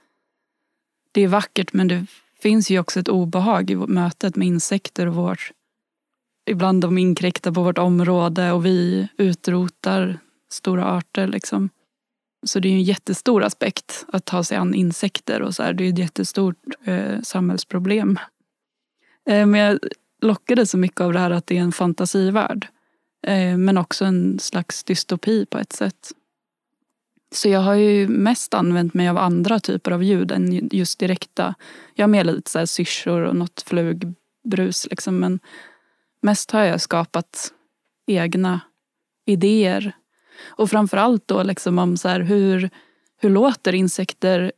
Det 1.11 1.21
är 1.21 1.27
vackert 1.27 1.73
men 1.73 1.87
det 1.87 2.05
finns 2.41 2.69
ju 2.69 2.79
också 2.79 2.99
ett 2.99 3.09
obehag 3.09 3.69
i 3.69 3.75
mötet 3.75 4.35
med 4.35 4.47
insekter 4.47 5.07
och 5.07 5.15
vårt... 5.15 5.51
Ibland 6.49 6.81
de 6.81 6.97
inkräktar 6.97 7.51
på 7.51 7.63
vårt 7.63 7.77
område 7.77 8.51
och 8.51 8.65
vi 8.65 9.07
utrotar 9.17 10.19
stora 10.51 10.85
arter. 10.85 11.27
Liksom. 11.27 11.69
Så 12.45 12.59
det 12.59 12.67
är 12.67 12.71
ju 12.71 12.77
en 12.77 12.83
jättestor 12.83 13.43
aspekt 13.43 14.05
att 14.07 14.25
ta 14.25 14.43
sig 14.43 14.57
an 14.57 14.73
insekter 14.73 15.41
och 15.41 15.55
så 15.55 15.63
här. 15.63 15.73
Det 15.73 15.83
är 15.83 15.89
ett 15.89 15.97
jättestort 15.97 16.57
eh, 16.83 17.21
samhällsproblem. 17.21 18.19
Eh, 19.29 19.45
men 19.45 19.59
jag 19.59 19.79
lockades 20.21 20.71
så 20.71 20.77
mycket 20.77 21.01
av 21.01 21.13
det 21.13 21.19
här 21.19 21.31
att 21.31 21.47
det 21.47 21.57
är 21.57 21.61
en 21.61 21.71
fantasivärld. 21.71 22.67
Eh, 23.27 23.57
men 23.57 23.77
också 23.77 24.05
en 24.05 24.39
slags 24.39 24.83
dystopi 24.83 25.45
på 25.45 25.57
ett 25.57 25.73
sätt. 25.73 26.11
Så 27.33 27.49
jag 27.49 27.59
har 27.59 27.75
ju 27.75 28.07
mest 28.07 28.53
använt 28.53 28.93
mig 28.93 29.09
av 29.09 29.17
andra 29.17 29.59
typer 29.59 29.91
av 29.91 30.03
ljud 30.03 30.31
än 30.31 30.69
just 30.71 30.99
direkta. 30.99 31.55
Jag 31.95 32.03
har 32.03 32.07
med 32.09 32.25
lite 32.25 32.51
så 32.51 32.59
här 32.59 32.65
syrsor 32.65 33.21
och 33.21 33.35
något 33.35 33.61
flugbrus 33.61 34.87
liksom. 34.89 35.19
Men 35.19 35.39
mest 36.21 36.51
har 36.51 36.63
jag 36.63 36.81
skapat 36.81 37.53
egna 38.07 38.59
idéer. 39.25 39.95
Och 40.43 40.69
framförallt 40.69 41.27
då 41.27 41.43
liksom 41.43 41.79
om 41.79 41.97
så 41.97 42.07
här 42.07 42.19
hur, 42.19 42.69
hur 43.17 43.29
låter 43.29 43.75
insekter 43.75 44.51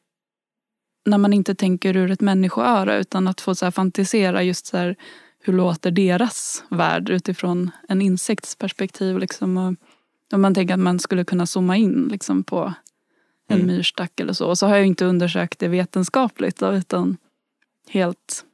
när 1.06 1.18
man 1.18 1.34
inte 1.34 1.56
tänker 1.56 1.96
ur 1.96 2.12
ett 2.12 2.22
människoöra 2.22 2.98
utan 2.98 3.28
att 3.28 3.42
få 3.42 3.56
så 3.56 3.66
här 3.66 3.72
fantisera 3.72 4.44
just 4.44 4.66
så 4.66 4.78
här 4.78 4.96
hur 5.46 5.54
låter 5.54 5.92
deras 5.92 6.64
värld 6.70 7.10
utifrån 7.10 7.72
en 7.88 8.02
insekts 8.02 8.56
perspektiv. 8.56 9.18
Liksom. 9.18 9.58
Och 9.58 9.74
om 10.36 10.42
man 10.42 10.54
tänker 10.56 10.74
att 10.74 10.80
man 10.80 11.00
skulle 11.00 11.24
kunna 11.24 11.46
zooma 11.46 11.78
in 11.78 12.08
liksom, 12.12 12.44
på 12.44 12.74
en 13.48 13.56
Mm. 13.62 13.68
myrstack 13.68 14.20
eller 14.20 14.34
så. 14.34 14.48
Och 14.50 14.58
så 14.58 14.68
har 14.68 14.76
jag 14.78 14.86
inte 14.86 15.06
undersökt 15.06 15.60
det 15.60 15.68
vetenskapligt 15.68 16.58
då, 16.60 16.74
utan 16.74 17.18
helt 17.90 18.46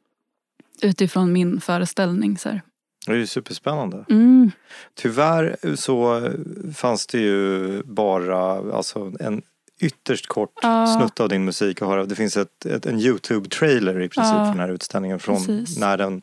utifrån 0.81 1.33
min 1.33 1.61
föreställning. 1.61 2.37
Så 2.37 2.49
här. 2.49 2.61
Det 3.05 3.11
är 3.11 3.15
ju 3.15 3.27
superspännande. 3.27 4.05
Mm. 4.09 4.51
Tyvärr 4.95 5.75
så 5.75 6.29
fanns 6.75 7.07
det 7.07 7.19
ju 7.19 7.83
bara 7.83 8.73
alltså, 8.77 9.13
en 9.19 9.41
ytterst 9.81 10.27
kort 10.27 10.53
Ja. 10.61 10.97
snutt 10.99 11.19
av 11.19 11.29
din 11.29 11.45
musik 11.45 11.81
att 11.81 11.87
höra. 11.87 12.05
Det 12.05 12.15
finns 12.15 12.37
ett, 12.37 12.65
ett, 12.65 12.85
en 12.85 12.99
Youtube-trailer 12.99 13.99
i 14.01 14.09
princip 14.09 14.33
Ja. 14.35 14.45
för 14.45 14.51
den 14.51 14.59
här 14.59 14.69
utställningen 14.69 15.19
från 15.19 15.45
Precis. 15.45 15.77
när 15.77 15.97
den 15.97 16.21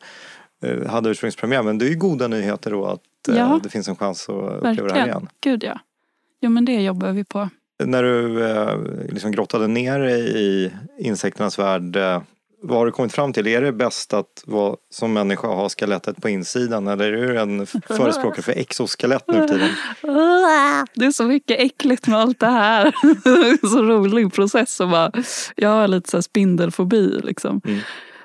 hade 0.87 1.09
ursprungspremiär. 1.09 1.63
Men 1.63 1.77
det 1.77 1.85
är 1.85 1.89
ju 1.89 1.95
goda 1.95 2.27
nyheter 2.27 2.71
då 2.71 2.85
att 2.85 3.27
eh, 3.29 3.37
Ja. 3.37 3.59
det 3.63 3.69
finns 3.69 3.87
en 3.87 3.95
chans 3.95 4.29
att 4.29 4.35
uppleva 4.35 4.61
det 4.61 4.71
här 4.71 4.83
Verkligen. 4.83 5.07
igen. 5.07 5.27
Gud 5.41 5.63
ja. 5.63 5.79
Jo 6.41 6.49
men 6.49 6.65
det 6.65 6.81
jobbar 6.81 7.11
vi 7.11 7.23
på. 7.23 7.49
När 7.83 8.03
du 8.03 8.45
eh, 8.45 8.77
liksom 9.09 9.31
grottade 9.31 9.67
ner 9.67 9.99
dig 9.99 10.37
i 10.37 10.71
insekternas 10.99 11.59
värld, 11.59 11.95
eh, 11.95 12.21
vad 12.61 12.77
har 12.77 12.85
du 12.85 12.91
kommit 12.91 13.13
fram 13.13 13.33
till? 13.33 13.47
Är 13.47 13.61
det 13.61 13.71
bäst 13.71 14.13
att 14.13 14.43
vara, 14.45 14.75
som 14.89 15.13
människa 15.13 15.47
ha 15.47 15.69
skelettet 15.69 16.21
på 16.21 16.29
insidan 16.29 16.87
eller 16.87 17.13
är 17.13 17.27
du 17.27 17.39
en 17.39 17.65
förespråkare 17.87 18.41
för 18.41 18.51
exoskelett 18.51 19.23
nu 19.27 19.33
för 19.33 19.47
tiden? 19.47 19.69
Det 20.93 21.05
är 21.05 21.11
så 21.11 21.23
mycket 21.23 21.59
äckligt 21.59 22.07
med 22.07 22.19
allt 22.19 22.39
det 22.39 22.45
här. 22.47 22.83
Det 23.23 23.29
är 23.29 23.67
så 23.67 23.83
rolig 23.83 24.33
process. 24.33 24.79
Och 24.79 24.89
bara, 24.89 25.11
jag 25.55 25.69
har 25.69 25.87
lite 25.87 26.09
så 26.09 26.21
spindelfobi. 26.21 27.19
Liksom. 27.23 27.61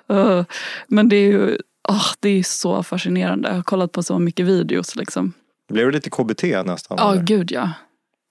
Mm. 0.09 0.45
Men 0.89 1.09
det 1.09 1.17
är 1.17 1.27
ju 1.33 1.59
åh, 1.93 2.07
det 2.21 2.29
är 2.29 2.43
så 2.43 2.83
fascinerande. 2.83 3.49
Jag 3.49 3.57
har 3.57 3.63
kollat 3.63 3.93
på 3.93 4.03
så 4.03 4.19
mycket 4.19 4.47
videos. 4.47 4.97
Liksom. 4.97 5.33
Blev 5.73 5.87
det 5.87 5.93
lite 5.93 6.11
KBT 6.11 6.43
nästan? 6.67 6.97
Ja, 7.01 7.13
eller? 7.13 7.23
gud 7.23 7.53
ja. 7.53 7.71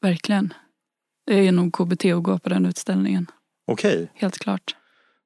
Verkligen. 0.02 0.54
Det 1.26 1.48
är 1.48 1.52
nog 1.52 1.74
KBT 1.74 2.06
att 2.06 2.24
gå 2.24 2.40
på 2.40 2.50
den 2.50 2.66
utställningen. 2.66 3.28
Okej, 3.68 4.12
Helt 4.16 4.38
klart. 4.40 4.76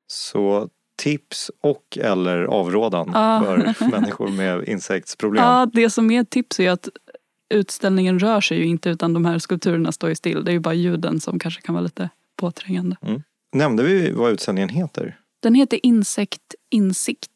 så 0.07 0.69
tips 0.97 1.51
och 1.61 1.97
eller 2.01 2.43
avrådan 2.43 3.11
Ja. 3.13 3.41
för 3.77 3.89
människor 3.91 4.27
med 4.27 4.67
insektsproblem. 4.69 5.43
Ja, 5.43 5.69
det 5.73 5.89
som 5.89 6.11
är 6.11 6.23
tips 6.23 6.59
är 6.59 6.71
att 6.71 6.89
utställningen 7.53 8.19
rör 8.19 8.41
sig 8.41 8.57
ju 8.57 8.65
inte 8.65 8.89
utan 8.89 9.13
de 9.13 9.25
här 9.25 9.39
skulpturerna 9.39 9.91
står 9.91 10.09
ju 10.09 10.15
still. 10.15 10.43
Det 10.43 10.51
är 10.51 10.53
ju 10.53 10.59
bara 10.59 10.73
ljuden 10.73 11.19
som 11.19 11.39
kanske 11.39 11.61
kan 11.61 11.75
vara 11.75 11.83
lite 11.83 12.09
påträngande. 12.35 12.95
Nämnde 13.53 13.83
vi 13.83 14.11
vad 14.11 14.31
utställningen 14.31 14.69
heter? 14.69 15.19
Den 15.41 15.55
heter 15.55 15.79
Insekt 15.83 16.55
Insikt. 16.71 17.31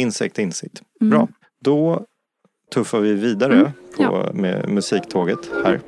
Insekt 0.00 0.38
insikt. 0.38 0.82
Mm. 1.00 1.10
Bra. 1.10 1.28
Då 1.64 2.04
tuffar 2.74 3.00
vi 3.00 3.14
vidare 3.14 3.54
Mm, 3.54 3.70
på, 3.96 4.30
med 4.34 4.68
musiktåget 4.68 5.38
här. 5.64 5.80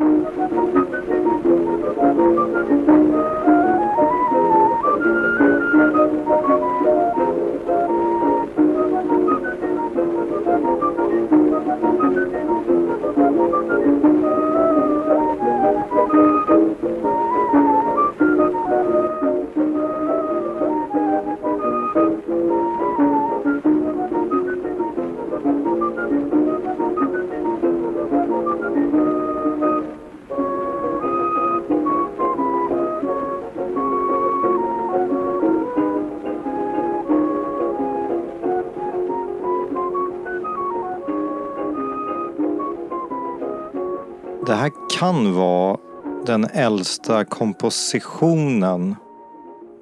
Kan 45.03 45.35
vara 45.35 45.79
den 46.27 46.45
äldsta 46.45 47.25
kompositionen, 47.25 48.97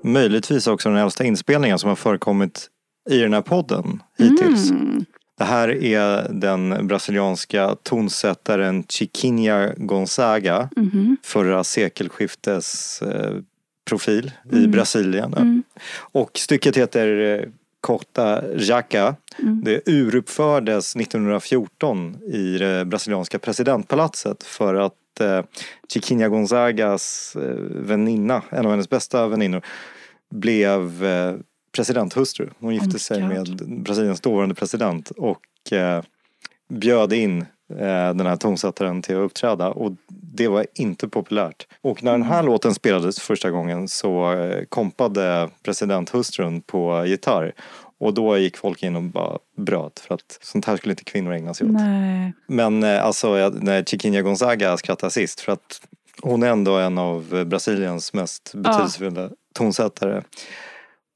möjligtvis 0.05 0.67
också 0.67 0.89
den 0.89 0.99
äldsta 0.99 1.25
inspelningen 1.25 1.79
som 1.79 1.89
har 1.89 1.97
förekommit 1.97 2.67
i 3.11 3.19
den 3.19 3.33
här 3.35 3.41
podden 3.43 4.03
hittills. 4.19 4.71
Mm. 4.71 5.05
Det 5.39 5.45
här 5.45 5.69
är 5.85 6.29
den 6.33 6.87
brasilianska 6.87 7.77
tonsättaren 7.83 8.85
Chiquinha 8.89 9.73
Gonzaga, 9.77 10.69
Mhm. 10.77 11.17
förra 11.23 11.65
sekelskiftes 11.65 13.03
eh, 13.03 13.33
profil 13.89 14.33
i 14.53 14.57
Mm. 14.59 14.71
Brasilien. 14.71 15.35
Mm. 15.35 15.63
Och 15.97 16.31
stycket 16.35 16.77
heter 16.77 17.49
Corta 17.81 18.43
Jaca. 18.57 19.17
Mm. 19.39 19.61
Det 19.65 19.89
uruppfördes 19.89 20.97
1914 20.97 22.17
i 22.23 22.59
det 22.59 22.85
brasilianska 22.85 23.39
presidentpalatset 23.39 24.43
för 24.43 24.75
att 24.75 25.21
eh, 25.21 25.43
Chiquinha 25.89 26.29
Gonzagas 26.29 27.37
eh, 27.37 27.55
väninna, 27.75 28.43
en 28.51 28.65
av 28.67 28.71
hennes 28.71 28.91
bästa 28.91 29.29
väninnor, 29.29 29.63
blev 30.31 31.05
eh, 31.05 31.35
presidenthustru. 31.73 32.49
Hon 32.59 32.75
gifte 32.75 32.89
my 32.93 32.99
sig 32.99 33.21
God. 33.21 33.29
med 33.29 33.83
Brasiliens 33.83 34.21
dåvarande 34.21 34.55
president 34.55 35.11
och 35.11 35.73
eh, 35.73 36.03
bjöd 36.71 37.13
in 37.13 37.41
eh, 37.71 38.15
den 38.15 38.27
här 38.27 38.37
tonsättaren 38.37 39.03
till 39.03 39.17
att 39.17 39.23
uppträda 39.23 39.69
och 39.69 39.93
det 40.09 40.49
var 40.49 40.67
inte 40.75 41.09
populärt. 41.09 41.67
Och 41.81 42.03
när 42.05 42.13
den 42.13 42.23
här 42.23 42.43
låten 42.43 42.75
spelades 42.75 43.21
första 43.21 43.51
gången 43.51 43.89
så 43.89 44.33
eh, 44.33 44.65
kompade 44.69 45.49
presidenthustrun 45.63 46.61
på 46.63 47.05
gitarr 47.07 47.53
och 47.99 48.15
då 48.15 48.39
gick 48.39 48.57
folk 48.57 48.83
in 48.83 48.97
och 48.97 49.03
bara 49.03 49.39
bröt 49.57 49.99
för 50.01 50.15
att 50.15 50.39
sånt 50.43 50.65
här 50.65 50.77
skulle 50.77 50.93
inte 50.93 51.05
kvinnor 51.05 51.33
ägna 51.33 51.55
sig 51.55 51.67
åt. 51.67 51.73
Nej. 51.73 52.33
Men 52.47 52.83
eh, 52.83 53.05
alltså 53.05 53.49
när 53.49 53.85
Chiquinha 53.85 54.23
Gonzaga 54.23 54.77
skrattar 54.77 55.09
sist 55.09 55.41
för 55.41 55.53
att 55.53 55.81
hon 56.23 56.43
är 56.43 56.49
ändå 56.49 56.77
en 56.77 56.99
av 56.99 57.45
Brasiliens 57.47 58.13
mest 58.13 58.53
betydelsefulla 58.55 59.31
tonsättare. 59.55 60.23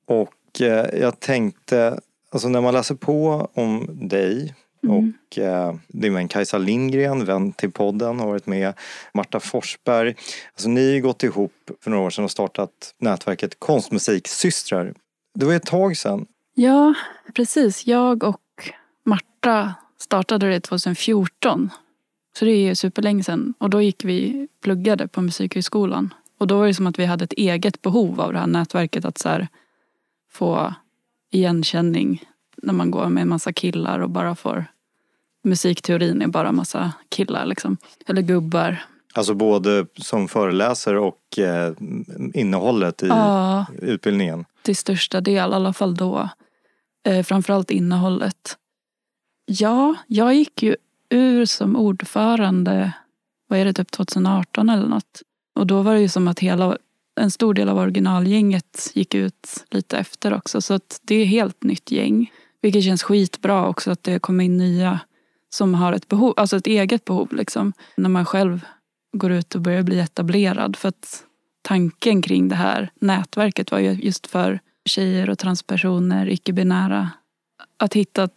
Och 0.07 0.31
jag 0.93 1.21
tänkte, 1.21 2.01
alltså 2.33 2.49
när 2.49 2.61
man 2.61 2.75
läser 2.75 2.95
på 2.95 3.49
om 3.55 3.89
dig 4.09 4.55
Mm. 4.85 5.13
och 5.31 5.39
eh, 5.39 5.75
din 5.89 6.15
vän 6.15 6.29
Kajsa 6.29 6.59
Lindgren, 6.59 7.25
vän 7.25 7.53
till 7.53 7.71
podden, 7.71 8.19
har 8.19 8.27
varit 8.27 8.47
med. 8.47 8.75
Marta 9.15 9.41
Forsberg. 9.41 10.15
Alltså 10.53 10.69
ni 10.69 10.93
har 10.93 11.01
gått 11.01 11.23
ihop 11.23 11.53
för 11.81 11.91
några 11.91 12.05
år 12.05 12.11
sedan 12.11 12.25
och 12.25 12.31
startat 12.31 12.95
nätverket 12.99 13.61
Konstmusiksystrar. 13.61 14.95
Det 15.35 15.47
var 15.47 15.55
ett 15.55 15.67
tag 15.67 15.97
sedan. 15.97 16.27
Ja, 16.55 16.95
precis. 17.35 17.87
Jag 17.87 18.25
och 18.25 18.41
Marta 19.05 19.75
startade 19.99 20.51
det 20.51 20.61
2014. 20.61 21.71
Så 22.39 22.45
det 22.45 22.51
är 22.51 22.69
ju 22.69 22.75
superlänge 22.75 23.25
sedan. 23.25 23.55
Och 23.59 23.71
då 23.71 23.83
gick 23.83 24.05
vi, 24.05 24.49
pluggade 24.63 25.09
på 25.09 25.21
Musikhögskolan. 25.21 26.15
Och 26.39 26.47
då 26.47 26.59
var 26.59 26.67
det 26.67 26.75
som 26.75 26.87
att 26.87 26.99
vi 26.99 27.05
hade 27.05 27.25
ett 27.25 27.33
eget 27.33 27.83
behov 27.83 28.21
av 28.21 28.33
det 28.33 28.39
här 28.39 28.47
nätverket. 28.47 29.05
Att 29.05 29.19
så 29.19 29.29
här, 29.29 29.49
få 30.31 30.75
igenkänning 31.31 32.23
när 32.57 32.73
man 32.73 32.91
går 32.91 33.09
med 33.09 33.23
en 33.23 33.29
massa 33.29 33.53
killar 33.53 33.99
och 33.99 34.11
bara 34.11 34.35
får 34.35 34.65
musikteorin 35.45 36.23
är 36.23 36.27
bara 36.27 36.53
massa 36.53 36.93
killar 37.09 37.47
liksom. 37.47 37.77
Eller 38.07 38.23
gubbar. 38.23 38.85
Alltså 39.15 39.35
både 39.35 39.87
som 39.97 40.29
föreläsare 40.29 40.99
och 41.01 41.39
eh, 41.39 41.73
innehållet 42.35 43.03
i 43.03 43.07
Ja, 43.07 43.67
utbildningen. 43.83 44.45
till 44.63 44.77
största 44.77 45.21
del, 45.21 45.35
i 45.35 45.55
alla 45.55 45.73
fall 45.73 45.95
då. 45.95 46.29
Eh, 47.07 47.23
framförallt 47.23 47.71
innehållet. 47.71 48.57
Ja, 49.47 49.95
jag 50.07 50.35
gick 50.35 50.63
ju 50.63 50.77
ur 51.11 51.45
som 51.45 51.77
ordförande, 51.77 52.93
vad 53.49 53.59
är 53.59 53.65
det, 53.65 53.73
typ 53.73 53.91
2018 53.91 54.69
eller 54.69 54.87
något. 54.89 55.23
Och 55.59 55.67
då 55.67 55.83
var 55.83 55.95
det 55.95 56.01
ju 56.01 56.09
som 56.09 56.29
att 56.29 56.39
hela, 56.41 56.77
en 57.21 57.31
stor 57.31 57.55
del 57.55 57.69
av 57.69 57.79
originalgänget 57.79 58.91
gick 58.95 59.15
ut 59.15 59.65
lite 59.71 59.99
efter 59.99 60.35
också. 60.35 60.61
Så 60.61 60.75
att 60.75 61.01
det 61.03 61.15
är 61.15 61.25
helt 61.25 61.63
nytt 61.63 61.91
gäng. 61.91 62.33
Vilket 62.63 62.85
känns 62.85 63.03
skitbra 63.03 63.69
också 63.69 63.91
att 63.91 64.03
det 64.03 64.19
kommer 64.19 64.45
in 64.45 64.57
nya 64.57 65.01
som 65.55 65.75
har 65.75 65.93
ett 65.93 66.09
behov, 66.09 66.35
alltså 66.37 66.57
ett 66.57 66.67
eget 66.67 67.05
behov 67.05 67.33
liksom. 67.33 67.73
När 67.97 68.09
man 68.09 68.25
själv 68.25 68.65
går 69.13 69.33
ut 69.33 69.55
och 69.55 69.61
börjar 69.61 69.83
bli 69.83 70.01
etablerad. 70.01 70.77
För 70.77 70.89
att 70.89 71.25
tanken 71.63 72.23
kring 72.23 72.49
det 72.49 72.55
här 72.55 72.91
nätverket 72.95 73.71
var 73.71 73.79
ju 73.79 73.93
just 73.93 74.27
för 74.27 74.61
tjejer 74.85 75.31
och 75.31 75.39
transpersoner, 75.39 76.29
icke-binära. 76.29 77.11
Att 77.77 77.95
hitta 77.95 78.29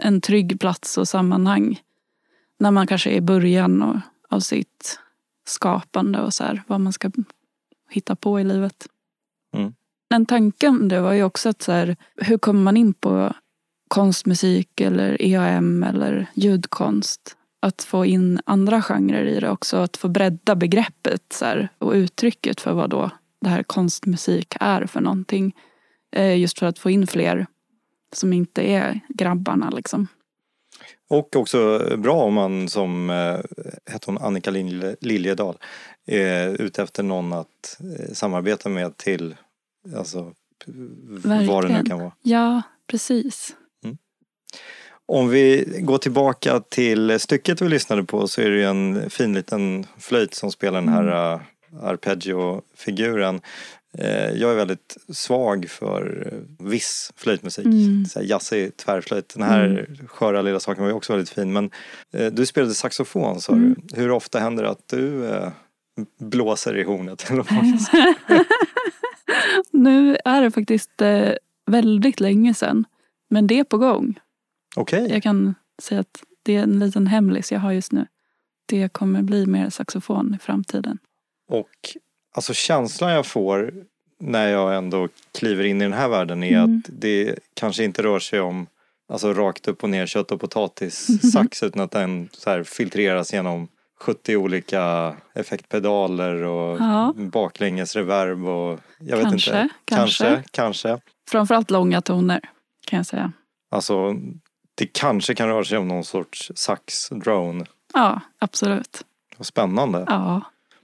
en 0.00 0.20
trygg 0.20 0.60
plats 0.60 0.98
och 0.98 1.08
sammanhang. 1.08 1.80
När 2.58 2.70
man 2.70 2.86
kanske 2.86 3.10
är 3.10 3.16
i 3.16 3.20
början 3.20 3.82
och, 3.82 3.96
av 4.28 4.40
sitt 4.40 4.98
skapande 5.46 6.20
och 6.20 6.34
så 6.34 6.44
här, 6.44 6.62
vad 6.66 6.80
man 6.80 6.92
ska 6.92 7.10
hitta 7.90 8.16
på 8.16 8.40
i 8.40 8.44
livet. 8.44 8.86
Mm. 9.56 9.74
En 10.14 10.26
tanke 10.26 10.68
om 10.68 10.88
det 10.88 11.00
var 11.00 11.12
ju 11.12 11.22
också 11.22 11.48
att 11.48 11.62
så 11.62 11.72
här, 11.72 11.96
hur 12.16 12.38
kommer 12.38 12.60
man 12.60 12.76
in 12.76 12.94
på 12.94 13.32
konstmusik 13.92 14.80
eller 14.80 15.22
EAM 15.22 15.82
eller 15.82 16.26
ljudkonst? 16.34 17.36
Att 17.60 17.82
få 17.82 18.04
in 18.06 18.40
andra 18.46 18.82
genrer 18.82 19.24
i 19.24 19.40
det 19.40 19.50
också. 19.50 19.76
Att 19.76 19.96
få 19.96 20.08
bredda 20.08 20.54
begreppet 20.54 21.22
så 21.32 21.44
här, 21.44 21.68
och 21.78 21.92
uttrycket 21.92 22.60
för 22.60 22.72
vad 22.72 22.90
då 22.90 23.10
det 23.40 23.48
här 23.48 23.62
konstmusik 23.62 24.56
är 24.60 24.86
för 24.86 25.00
någonting. 25.00 25.52
Eh, 26.16 26.38
Just 26.38 26.58
för 26.58 26.66
att 26.66 26.78
få 26.78 26.90
in 26.90 27.06
fler 27.06 27.46
som 28.12 28.32
inte 28.32 28.62
är 28.62 29.00
grabbarna 29.08 29.70
liksom. 29.70 30.06
Och 31.10 31.36
också 31.36 31.78
bra 31.98 32.22
om 32.24 32.34
man 32.34 32.68
som, 32.68 33.10
eh, 33.10 33.38
hette 33.92 34.06
hon 34.06 34.18
Annika 34.18 34.50
Lilje- 34.50 34.96
Liljedahl, 35.00 35.56
är 36.06 36.62
ute 36.62 36.82
efter 36.82 37.02
någon 37.02 37.32
att 37.32 37.78
eh, 37.80 38.12
samarbeta 38.12 38.68
med 38.68 38.96
till, 38.96 39.36
alltså 39.96 40.32
vad 41.24 41.64
det 41.64 41.72
nu 41.78 41.84
kan 41.84 41.98
vara. 41.98 42.12
Ja, 42.22 42.62
precis. 42.86 43.56
Om 45.06 45.28
vi 45.28 45.64
går 45.80 45.98
tillbaka 45.98 46.60
till 46.60 47.20
stycket 47.20 47.60
vi 47.62 47.68
lyssnade 47.68 48.04
på 48.04 48.28
så 48.28 48.40
är 48.40 48.50
det 48.50 48.56
ju 48.56 48.64
en 48.64 49.10
fin 49.10 49.34
liten 49.34 49.86
flöjt 49.98 50.34
som 50.34 50.50
spelar 50.52 50.80
den 50.80 50.88
här 50.88 51.02
Mm. 51.02 51.40
uh, 51.78 51.84
arpeggio-figuren. 51.84 53.40
Eh, 53.98 54.30
jag 54.30 54.50
är 54.50 54.54
väldigt 54.54 54.96
svag 55.12 55.66
för 55.68 56.28
eh, 56.32 56.66
viss 56.66 57.12
flöjtmusik, 57.16 57.64
Mm. 57.66 58.04
jazzig 58.22 58.76
tvärflöjt. 58.76 59.34
Den 59.34 59.42
här 59.42 59.86
sköra 60.06 60.42
lilla 60.42 60.60
saken 60.60 60.82
var 60.82 60.90
ju 60.90 60.96
också 60.96 61.12
väldigt 61.12 61.30
fin. 61.30 61.52
Men 61.52 61.70
eh, 62.14 62.26
du 62.32 62.46
spelade 62.46 62.74
saxofon 62.74 63.40
sa 63.40 63.52
Mm. 63.52 63.74
du. 63.78 64.00
Hur 64.00 64.10
ofta 64.10 64.38
händer 64.38 64.62
det 64.62 64.70
att 64.70 64.88
du 64.88 65.30
blåser 66.20 66.76
i 66.78 66.82
hornet? 66.84 67.30
Eller 67.30 67.42
vad? 67.50 68.46
Nu 69.70 70.16
är 70.24 70.42
det 70.42 70.50
faktiskt 70.50 70.90
väldigt 71.66 72.20
länge 72.20 72.54
sedan. 72.54 72.84
Men 73.30 73.46
det 73.46 73.58
är 73.58 73.64
på 73.64 73.78
gång. 73.78 74.18
Okej, 74.76 75.06
Jag 75.10 75.22
kan 75.22 75.54
säga 75.82 76.00
att 76.00 76.22
det 76.42 76.56
är 76.56 76.62
en 76.62 76.78
liten 76.78 77.06
hemlis 77.06 77.52
jag 77.52 77.60
har 77.60 77.72
just 77.72 77.92
nu. 77.92 78.06
Det 78.66 78.88
kommer 78.92 79.22
bli 79.22 79.46
mer 79.46 79.70
saxofon 79.70 80.34
i 80.34 80.38
framtiden. 80.38 80.98
och 81.48 81.68
alltså 82.34 82.54
känslan 82.54 83.12
jag 83.12 83.26
får 83.26 83.72
när 84.20 84.48
jag 84.48 84.76
ändå 84.76 85.08
kliver 85.38 85.64
in 85.64 85.80
i 85.80 85.84
den 85.84 85.92
här 85.92 86.08
världen 86.08 86.42
är 86.42 86.58
Mm. 86.58 86.76
att 86.78 86.90
det 87.00 87.38
kanske 87.54 87.84
inte 87.84 88.02
rör 88.02 88.18
sig 88.18 88.40
om 88.40 88.66
alltså 89.08 89.32
rakt 89.34 89.68
upp 89.68 89.82
och 89.82 89.90
ner 89.90 90.06
kött 90.06 90.32
och 90.32 90.40
potatis-sax 90.40 91.62
utan 91.66 91.82
att 91.82 91.90
den 91.90 92.28
så 92.32 92.64
filtreras 92.64 93.32
genom 93.32 93.68
70 94.00 94.36
olika 94.36 95.14
effektpedaler 95.34 96.34
och 96.42 96.78
Ja. 96.80 97.14
baklänges 97.16 97.96
reverb 97.96 98.44
och 98.46 98.80
jag 98.98 99.16
vet 99.16 99.24
Kanske, 99.26 99.62
inte. 99.62 99.74
kanske. 99.84 100.24
Kanske, 100.24 100.44
kanske. 100.50 100.98
Framförallt 101.30 101.70
långa 101.70 102.00
toner 102.00 102.40
kan 102.86 102.96
jag 102.96 103.06
säga. 103.06 103.32
Alltså 103.70 104.14
det 104.82 104.86
kanske 104.92 105.34
kan 105.34 105.48
röra 105.48 105.64
sig 105.64 105.78
om 105.78 105.88
någon 105.88 106.04
sorts 106.04 106.52
sax-drone. 106.54 107.66
Ja, 107.94 108.20
absolut. 108.38 109.04
Vad 109.36 109.46
spännande. 109.46 110.04
Ja. 110.06 110.40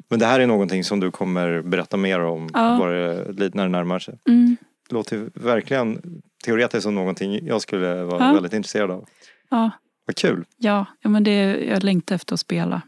Men 0.08 0.18
det 0.18 0.26
här 0.26 0.40
är 0.40 0.46
någonting 0.46 0.84
som 0.84 1.00
du 1.00 1.10
kommer 1.10 1.62
berätta 1.62 1.96
mer 1.96 2.20
om 2.20 2.50
Ja. 2.54 2.76
bara 2.78 3.22
lite 3.24 3.56
när 3.56 3.62
det 3.62 3.68
närmar 3.68 3.98
sig. 3.98 4.18
Mm. 4.28 4.56
Det 4.88 4.94
låter 4.94 5.30
verkligen 5.34 6.02
teoretiskt 6.44 6.82
som 6.82 6.94
någonting 6.94 7.46
jag 7.46 7.62
skulle 7.62 8.02
vara 8.04 8.26
Ja. 8.26 8.32
väldigt 8.32 8.52
intresserad 8.52 8.90
av. 8.90 9.04
Ja, 9.50 9.70
Vad 10.06 10.16
kul. 10.16 10.44
ja, 10.56 10.86
ja 11.02 11.10
men 11.10 11.24
det, 11.24 11.64
jag 11.64 11.82
längtar 11.82 12.14
efter 12.14 12.34
att 12.34 12.40
spela. 12.40 12.82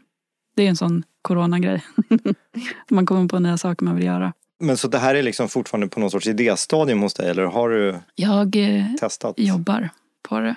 Det 0.55 0.63
är 0.63 0.69
en 0.69 0.75
sån 0.75 1.03
coronagrej. 1.21 1.83
man 2.89 3.05
kommer 3.05 3.27
på 3.27 3.39
nya 3.39 3.57
saker 3.57 3.85
man 3.85 3.95
vill 3.95 4.05
göra. 4.05 4.33
Men 4.59 4.77
så 4.77 4.87
det 4.87 4.97
här 4.97 5.15
är 5.15 5.23
liksom 5.23 5.49
fortfarande 5.49 5.87
på 5.87 5.99
någon 5.99 6.11
sorts 6.11 6.27
idéstadium 6.27 7.01
hos 7.01 7.13
dig 7.13 7.29
eller 7.29 7.43
har 7.43 7.69
du 7.69 7.95
Jag 8.15 8.55
eh, 8.55 8.85
testat? 8.99 9.33
jobbar 9.37 9.89
på 10.29 10.39
det. 10.39 10.55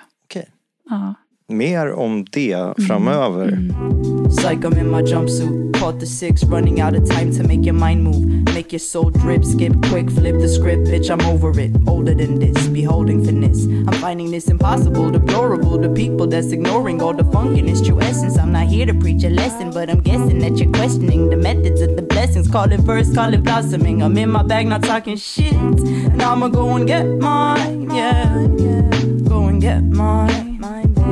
Okej. 0.85 0.97
Ja. 0.97 1.15
Mer 1.47 1.93
om 1.93 2.25
det 2.31 2.73
framöver. 2.87 3.51
Mm. 3.51 4.29
Psych, 4.29 4.65
I'm 4.65 4.77
in 4.79 4.91
my 4.91 5.01
jumpsuit. 5.01 5.73
Caught 5.79 5.99
the 5.99 6.05
six, 6.05 6.43
running 6.43 6.81
out 6.81 6.95
of 6.95 7.09
time 7.09 7.31
to 7.31 7.43
make 7.43 7.63
your 7.63 7.73
mind 7.73 8.03
move. 8.03 8.53
Make 8.55 8.71
your 8.71 8.79
soul 8.79 9.11
drip, 9.11 9.45
skip 9.45 9.73
quick, 9.89 10.09
flip 10.09 10.39
the 10.41 10.47
script, 10.47 10.87
bitch, 10.87 11.11
I'm 11.11 11.21
over 11.27 11.59
it. 11.59 11.71
Older 11.87 12.15
than 12.15 12.39
this, 12.39 12.67
beholding 12.67 13.23
finesse. 13.23 13.65
I'm 13.65 13.93
finding 14.01 14.31
this 14.31 14.47
impossible, 14.47 15.11
deplorable. 15.11 15.77
The 15.77 15.89
people 15.89 16.25
that's 16.25 16.51
ignoring 16.51 17.01
all 17.01 17.13
the 17.13 17.23
funk 17.25 17.59
its 17.59 17.81
true 17.81 18.01
essence. 18.01 18.39
I'm 18.39 18.51
not 18.51 18.65
here 18.65 18.87
to 18.87 18.93
preach 18.93 19.23
a 19.23 19.29
lesson, 19.29 19.69
but 19.71 19.89
I'm 19.89 20.01
guessing 20.01 20.39
that 20.39 20.57
you're 20.57 20.71
questioning 20.71 21.29
the 21.29 21.37
methods 21.37 21.81
of 21.81 21.95
the 21.95 22.01
blessings. 22.01 22.47
Call 22.47 22.71
it 22.71 22.79
verse, 22.79 23.13
call 23.13 23.33
it 23.33 23.43
blossoming. 23.43 24.01
I'm 24.01 24.17
in 24.17 24.31
my 24.31 24.41
bag, 24.41 24.67
not 24.67 24.81
talking 24.81 25.17
shit. 25.17 25.53
And 25.53 26.21
I'ma 26.21 26.47
go 26.47 26.75
and 26.75 26.87
get 26.87 27.05
mine, 27.05 27.91
yeah, 27.91 28.47
yeah. 28.57 28.89
Go 29.29 29.45
and 29.45 29.61
get 29.61 29.83
mine, 29.83 30.25
mine, 30.31 30.44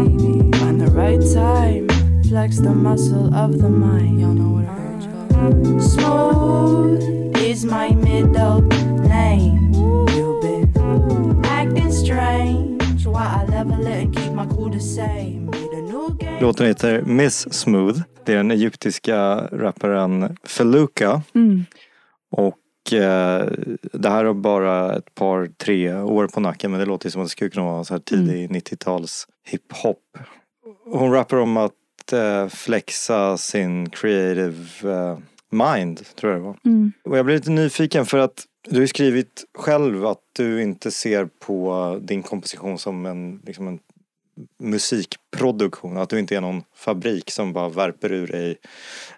baby. 0.03 0.51
Find 0.57 0.79
the 0.81 0.91
right 0.91 1.21
time. 1.33 1.87
Flex 2.29 2.57
the 2.57 2.73
muscle 2.73 3.33
of 3.33 3.57
the 3.57 3.69
mind. 3.69 4.21
Y'all 4.21 4.33
know 4.33 4.53
what 4.57 4.67
I'm 4.67 5.79
Smooth 5.81 7.37
is 7.37 7.65
my 7.65 7.89
middle 7.95 8.61
name. 9.07 9.71
You've 10.15 10.41
been 10.41 11.41
acting 11.45 11.91
strange. 11.91 13.05
Why 13.05 13.41
I 13.41 13.51
level 13.51 13.85
it 13.87 13.93
and 13.93 14.15
keep 14.15 14.31
my 14.31 14.45
cool 14.45 14.69
the 14.69 14.79
same. 14.79 15.49
Låten 16.41 16.67
heter 16.67 17.01
Miss 17.01 17.53
Smooth. 17.53 18.01
Det 18.25 18.33
är 18.33 18.37
den 18.37 18.51
egyptiska 18.51 19.47
rapparen 19.51 20.37
Feluka. 20.43 21.21
Mm. 21.35 21.65
Och 22.31 22.57
det 23.93 24.09
här 24.09 24.25
har 24.25 24.33
bara 24.33 24.95
ett 24.95 25.15
par, 25.15 25.45
tre 25.57 25.93
år 25.93 26.27
på 26.27 26.39
nacken 26.39 26.71
men 26.71 26.79
det 26.79 26.85
låter 26.85 27.09
som 27.09 27.21
att 27.21 27.25
det 27.25 27.31
skulle 27.31 27.49
kunna 27.49 27.65
vara 27.65 27.83
så 27.83 27.93
här 27.93 28.01
tidig 28.01 28.49
90-tals 28.51 29.27
hiphop. 29.47 30.17
Hon 30.85 31.11
rappar 31.11 31.37
om 31.37 31.57
att 31.57 32.13
eh, 32.13 32.47
flexa 32.47 33.37
sin 33.37 33.89
creative 33.89 34.91
eh, 34.91 35.17
mind, 35.49 36.15
tror 36.15 36.31
jag 36.31 36.41
det 36.41 36.45
var. 36.45 36.57
Mm. 36.65 36.91
Och 37.03 37.17
jag 37.17 37.25
blir 37.25 37.35
lite 37.35 37.51
nyfiken 37.51 38.05
för 38.05 38.17
att 38.17 38.45
du 38.69 38.79
har 38.79 38.87
skrivit 38.87 39.43
själv 39.57 40.05
att 40.05 40.21
du 40.33 40.61
inte 40.61 40.91
ser 40.91 41.25
på 41.25 41.99
din 42.01 42.23
komposition 42.23 42.79
som 42.79 43.05
en, 43.05 43.41
liksom 43.45 43.67
en 43.67 43.79
musikproduktion. 44.59 45.97
Att 45.97 46.09
du 46.09 46.19
inte 46.19 46.35
är 46.35 46.41
någon 46.41 46.63
fabrik 46.75 47.31
som 47.31 47.53
bara 47.53 47.69
värper 47.69 48.11
ur 48.11 48.27
dig. 48.27 48.57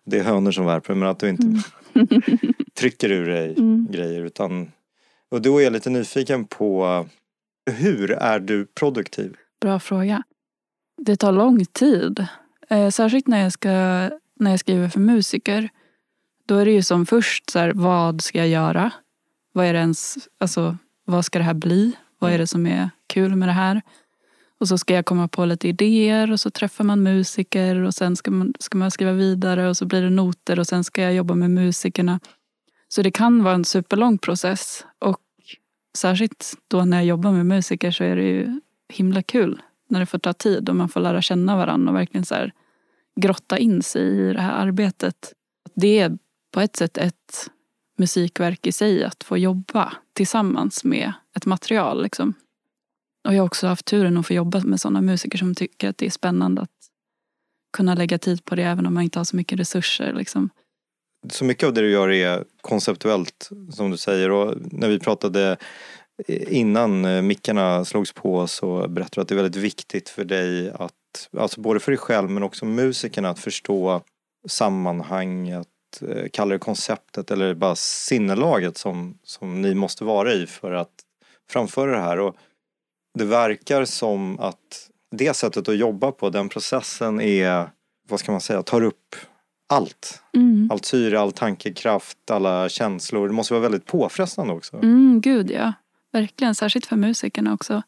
Det 0.04 0.20
är 0.20 0.24
hönor 0.24 0.52
som 0.52 0.66
värper 0.66 0.96
men 0.96 1.10
att 1.10 1.20
du 1.20 1.30
inte 1.30 1.64
trycker 2.80 3.12
ur 3.12 3.28
dig 3.28 3.56
Mm. 3.58 3.88
grejer. 3.92 4.26
Utan, 4.26 4.72
och 5.32 5.42
då 5.42 5.58
är 5.60 5.64
jag 5.64 5.74
lite 5.74 5.90
nyfiken 5.90 6.46
på 6.46 7.06
hur 7.72 8.12
är 8.12 8.40
du 8.40 8.66
produktiv? 8.66 9.36
Bra 9.62 9.80
fråga. 9.80 10.24
Det 11.02 11.16
tar 11.16 11.32
lång 11.32 11.66
tid. 11.66 12.28
Eh, 12.70 12.90
särskilt 12.90 13.28
när 13.28 13.44
jag, 13.44 13.52
ska, 13.52 13.70
när 14.40 14.52
jag 14.52 14.60
skriver 14.60 14.90
för 14.90 15.00
musiker. 15.00 15.70
Då 16.46 16.56
är 16.56 16.66
det 16.66 16.72
ju 16.72 16.84
som 16.84 17.06
först 17.06 17.50
så 17.50 17.60
här, 17.60 17.72
vad 17.76 18.22
ska 18.22 18.38
jag 18.38 18.48
göra? 18.48 18.92
Vad 19.52 19.66
är 19.66 19.74
det 19.74 19.80
ens, 19.80 20.18
alltså, 20.38 20.78
vad 21.06 21.26
ska 21.26 21.40
det 21.40 21.46
här 21.46 21.54
bli? 21.54 21.92
Vad 22.20 22.32
är 22.32 22.38
det 22.38 22.48
som 22.48 22.68
är 22.68 22.90
kul 23.08 23.36
med 23.36 23.48
det 23.50 23.54
här? 23.54 23.82
Och 24.66 24.70
så 24.70 24.78
ska 24.78 24.94
jag 24.94 25.06
komma 25.06 25.28
på 25.28 25.46
lite 25.46 25.68
idéer 25.68 26.32
och 26.32 26.40
så 26.40 26.50
träffar 26.50 26.84
man 26.84 27.04
musiker 27.04 27.76
och 27.82 27.94
sen 27.94 28.16
ska 28.16 28.32
man, 28.32 28.54
ska 28.60 28.78
man 28.78 28.92
skriva 28.92 29.12
vidare 29.12 29.70
och 29.70 29.78
så 29.78 29.86
blir 29.86 30.02
det 30.02 30.10
noter 30.10 30.60
och 30.60 30.68
sen 30.68 30.84
ska 30.84 31.02
jag 31.02 31.14
jobba 31.14 31.36
med 31.36 31.52
musikerna. 31.52 32.20
Så 32.88 33.02
det 33.02 33.12
kan 33.12 33.44
vara 33.44 33.54
en 33.54 33.66
superlång 33.66 34.18
process. 34.18 34.86
Och 35.00 35.22
särskilt 35.98 36.54
då 36.68 36.86
när 36.86 36.98
jag 36.98 37.06
jobbar 37.06 37.32
med 37.32 37.46
musiker 37.46 37.92
så 37.92 38.04
är 38.04 38.16
det 38.16 38.24
ju 38.24 38.60
himla 38.90 39.22
kul 39.22 39.62
när 39.90 40.00
det 40.00 40.06
får 40.06 40.20
ta 40.20 40.34
tid 40.34 40.70
och 40.70 40.76
man 40.76 40.90
får 40.90 41.00
lära 41.00 41.22
känna 41.22 41.56
varandra 41.56 41.92
och 41.92 41.98
verkligen 41.98 42.26
så 42.26 42.36
här 42.36 42.52
grotta 43.16 43.58
in 43.58 43.84
sig 43.84 44.02
i 44.02 44.34
det 44.34 44.42
här 44.42 44.54
arbetet. 44.54 45.34
Det 45.76 46.00
är 46.00 46.18
på 46.52 46.62
ett 46.62 46.76
sätt 46.76 46.98
ett 46.98 47.50
musikverk 47.98 48.68
i 48.68 48.72
sig 48.72 49.04
att 49.04 49.24
få 49.24 49.38
jobba 49.38 49.94
tillsammans 50.14 50.84
med 50.84 51.14
ett 51.36 51.46
material. 51.46 52.04
Liksom. 52.04 52.34
Och 53.26 53.34
jag 53.34 53.42
har 53.42 53.46
också 53.46 53.68
haft 53.68 53.86
turen 53.86 54.18
att 54.18 54.28
få 54.28 54.34
jobba 54.34 54.60
med 54.60 54.82
sådana 54.82 55.02
musiker 55.02 55.38
som 55.38 55.56
tycker 55.56 55.90
att 55.90 55.98
det 55.98 56.06
är 56.06 56.10
spännande 56.10 56.62
att 56.62 56.70
kunna 57.78 57.96
lägga 57.96 58.18
tid 58.18 58.46
på 58.46 58.56
det 58.56 58.64
även 58.64 58.86
om 58.86 58.94
man 58.94 59.04
inte 59.04 59.20
har 59.20 59.24
så 59.24 59.36
mycket 59.36 59.60
resurser. 59.60 60.14
Liksom. 60.14 60.50
Så 61.32 61.46
mycket 61.46 61.68
av 61.68 61.74
det 61.74 61.82
du 61.82 61.92
gör 61.92 62.12
är 62.12 62.44
konceptuellt 62.62 63.50
som 63.72 63.92
du 63.92 63.98
säger 63.98 64.32
och 64.32 64.56
när 64.72 64.90
vi 64.90 65.00
pratade 65.00 65.58
eh, 66.28 66.58
innan 66.58 67.06
eh, 67.06 67.22
mickarna 67.22 67.86
slogs 67.86 68.14
på 68.14 68.48
så 68.48 68.88
berättade 68.88 69.16
du 69.16 69.22
att 69.22 69.28
det 69.28 69.34
är 69.34 69.44
väldigt 69.44 69.64
viktigt 69.64 70.10
för 70.10 70.26
dig 70.26 70.72
att, 70.72 71.30
alltså 71.38 71.62
både 71.62 71.80
för 71.80 71.92
dig 71.92 72.00
själv 72.00 72.30
men 72.30 72.44
också 72.44 72.66
musikerna 72.66 73.30
att 73.30 73.40
förstå 73.40 74.02
sammanhanget, 74.48 75.68
eh, 76.02 76.26
kalla 76.34 76.54
det 76.54 76.60
konceptet 76.60 77.32
eller 77.32 77.54
bara 77.54 77.76
sinnelaget 77.76 78.78
som, 78.78 79.18
som 79.24 79.62
ni 79.62 79.76
måste 79.76 80.04
vara 80.04 80.34
i 80.34 80.48
för 80.48 80.72
att 80.72 80.94
framföra 81.50 81.92
det 81.92 82.02
här. 82.02 82.20
Och 82.20 82.36
det 83.16 83.26
verkar 83.26 83.86
som 83.86 84.40
att 84.40 84.90
det 85.12 85.34
sättet 85.34 85.70
att 85.70 85.78
jobba 85.78 86.12
på, 86.12 86.30
den 86.30 86.50
processen 86.50 87.22
är, 87.22 87.70
vad 88.10 88.20
ska 88.20 88.32
man 88.32 88.42
säga, 88.42 88.64
tar 88.64 88.82
upp 88.82 89.16
allt. 89.70 90.22
Mm. 90.36 90.70
Allt 90.72 90.86
syre, 90.86 91.20
all 91.20 91.32
tankekraft, 91.32 92.32
alla 92.32 92.70
känslor. 92.70 93.28
Det 93.28 93.34
måste 93.34 93.54
vara 93.54 93.62
väldigt 93.62 93.86
påfrestande 93.86 94.54
också. 94.54 94.78
Mm, 94.78 95.22
gud 95.22 95.52
ja. 95.52 95.74
Verkligen, 96.12 96.56
särskilt 96.56 96.86
för 96.86 96.96
musikerna 96.96 97.54
också. 97.54 97.84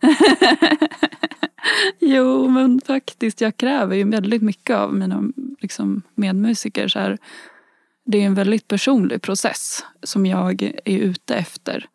jo, 1.98 2.48
men 2.48 2.80
faktiskt, 2.80 3.40
jag 3.40 3.56
kräver 3.56 3.96
ju 3.96 4.10
väldigt 4.10 4.42
mycket 4.42 4.76
av 4.76 4.94
mina 4.94 5.22
liksom, 5.60 6.02
medmusiker. 6.14 6.88
Så 6.88 6.98
här, 6.98 7.18
det 8.04 8.22
är 8.22 8.26
en 8.26 8.34
väldigt 8.34 8.68
personlig 8.68 9.22
process 9.22 9.84
som 10.02 10.26
jag 10.26 10.62
är 10.62 10.98
ute 10.98 11.34
efter. 11.34 11.86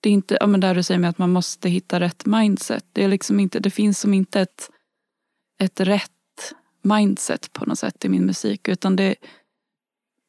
Det 0.00 0.08
är 0.08 0.12
inte, 0.12 0.36
ja, 0.40 0.46
men 0.46 0.60
där 0.60 0.74
du 0.74 0.82
säger 0.82 0.98
med 0.98 1.10
att 1.10 1.18
man 1.18 1.32
måste 1.32 1.68
hitta 1.68 2.00
rätt 2.00 2.26
mindset. 2.26 2.84
Det, 2.92 3.04
är 3.04 3.08
liksom 3.08 3.40
inte, 3.40 3.60
det 3.60 3.70
finns 3.70 4.00
som 4.00 4.14
inte 4.14 4.40
ett, 4.40 4.70
ett 5.58 5.80
rätt 5.80 6.10
mindset 6.82 7.52
på 7.52 7.64
något 7.64 7.78
sätt 7.78 8.04
i 8.04 8.08
min 8.08 8.26
musik. 8.26 8.68
Utan 8.68 8.96
det, 8.96 9.14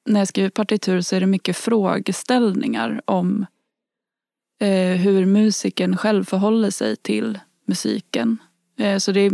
när 0.06 0.20
jag 0.20 0.28
skriver 0.28 0.50
partitur 0.50 1.02
så 1.02 1.16
är 1.16 1.20
det 1.20 1.28
mycket 1.28 1.58
frågeställningar 1.58 3.02
om 3.06 3.46
eh, 4.60 4.96
hur 4.96 5.26
musikern 5.26 5.98
själv 5.98 6.24
förhåller 6.24 6.70
sig 6.70 6.96
till 6.96 7.40
musiken. 7.66 8.38
Eh, 8.78 8.98
så 8.98 9.12
det 9.12 9.32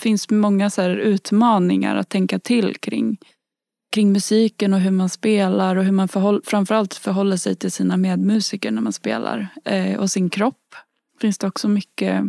finns 0.00 0.30
många 0.30 0.70
så 0.70 0.82
utmaningar 0.88 1.96
att 1.96 2.08
tänka 2.08 2.38
till 2.38 2.76
kring, 2.76 3.18
kring 3.90 4.12
musiken 4.12 4.74
och 4.74 4.80
hur 4.80 4.90
man 4.90 5.08
spelar 5.08 5.76
och 5.76 5.84
hur 5.84 5.92
man 5.92 6.08
förhåll, 6.08 6.42
framförallt 6.44 6.94
förhåller 6.94 7.36
sig 7.36 7.56
till 7.56 7.72
sina 7.72 7.96
medmusiker 7.96 8.70
när 8.70 8.82
man 8.82 8.92
spelar. 8.92 9.48
Eh, 9.64 10.00
och 10.00 10.10
sin 10.10 10.30
kropp 10.30 10.74
finns 11.20 11.38
det 11.38 11.46
också 11.46 11.68
mycket 11.68 12.24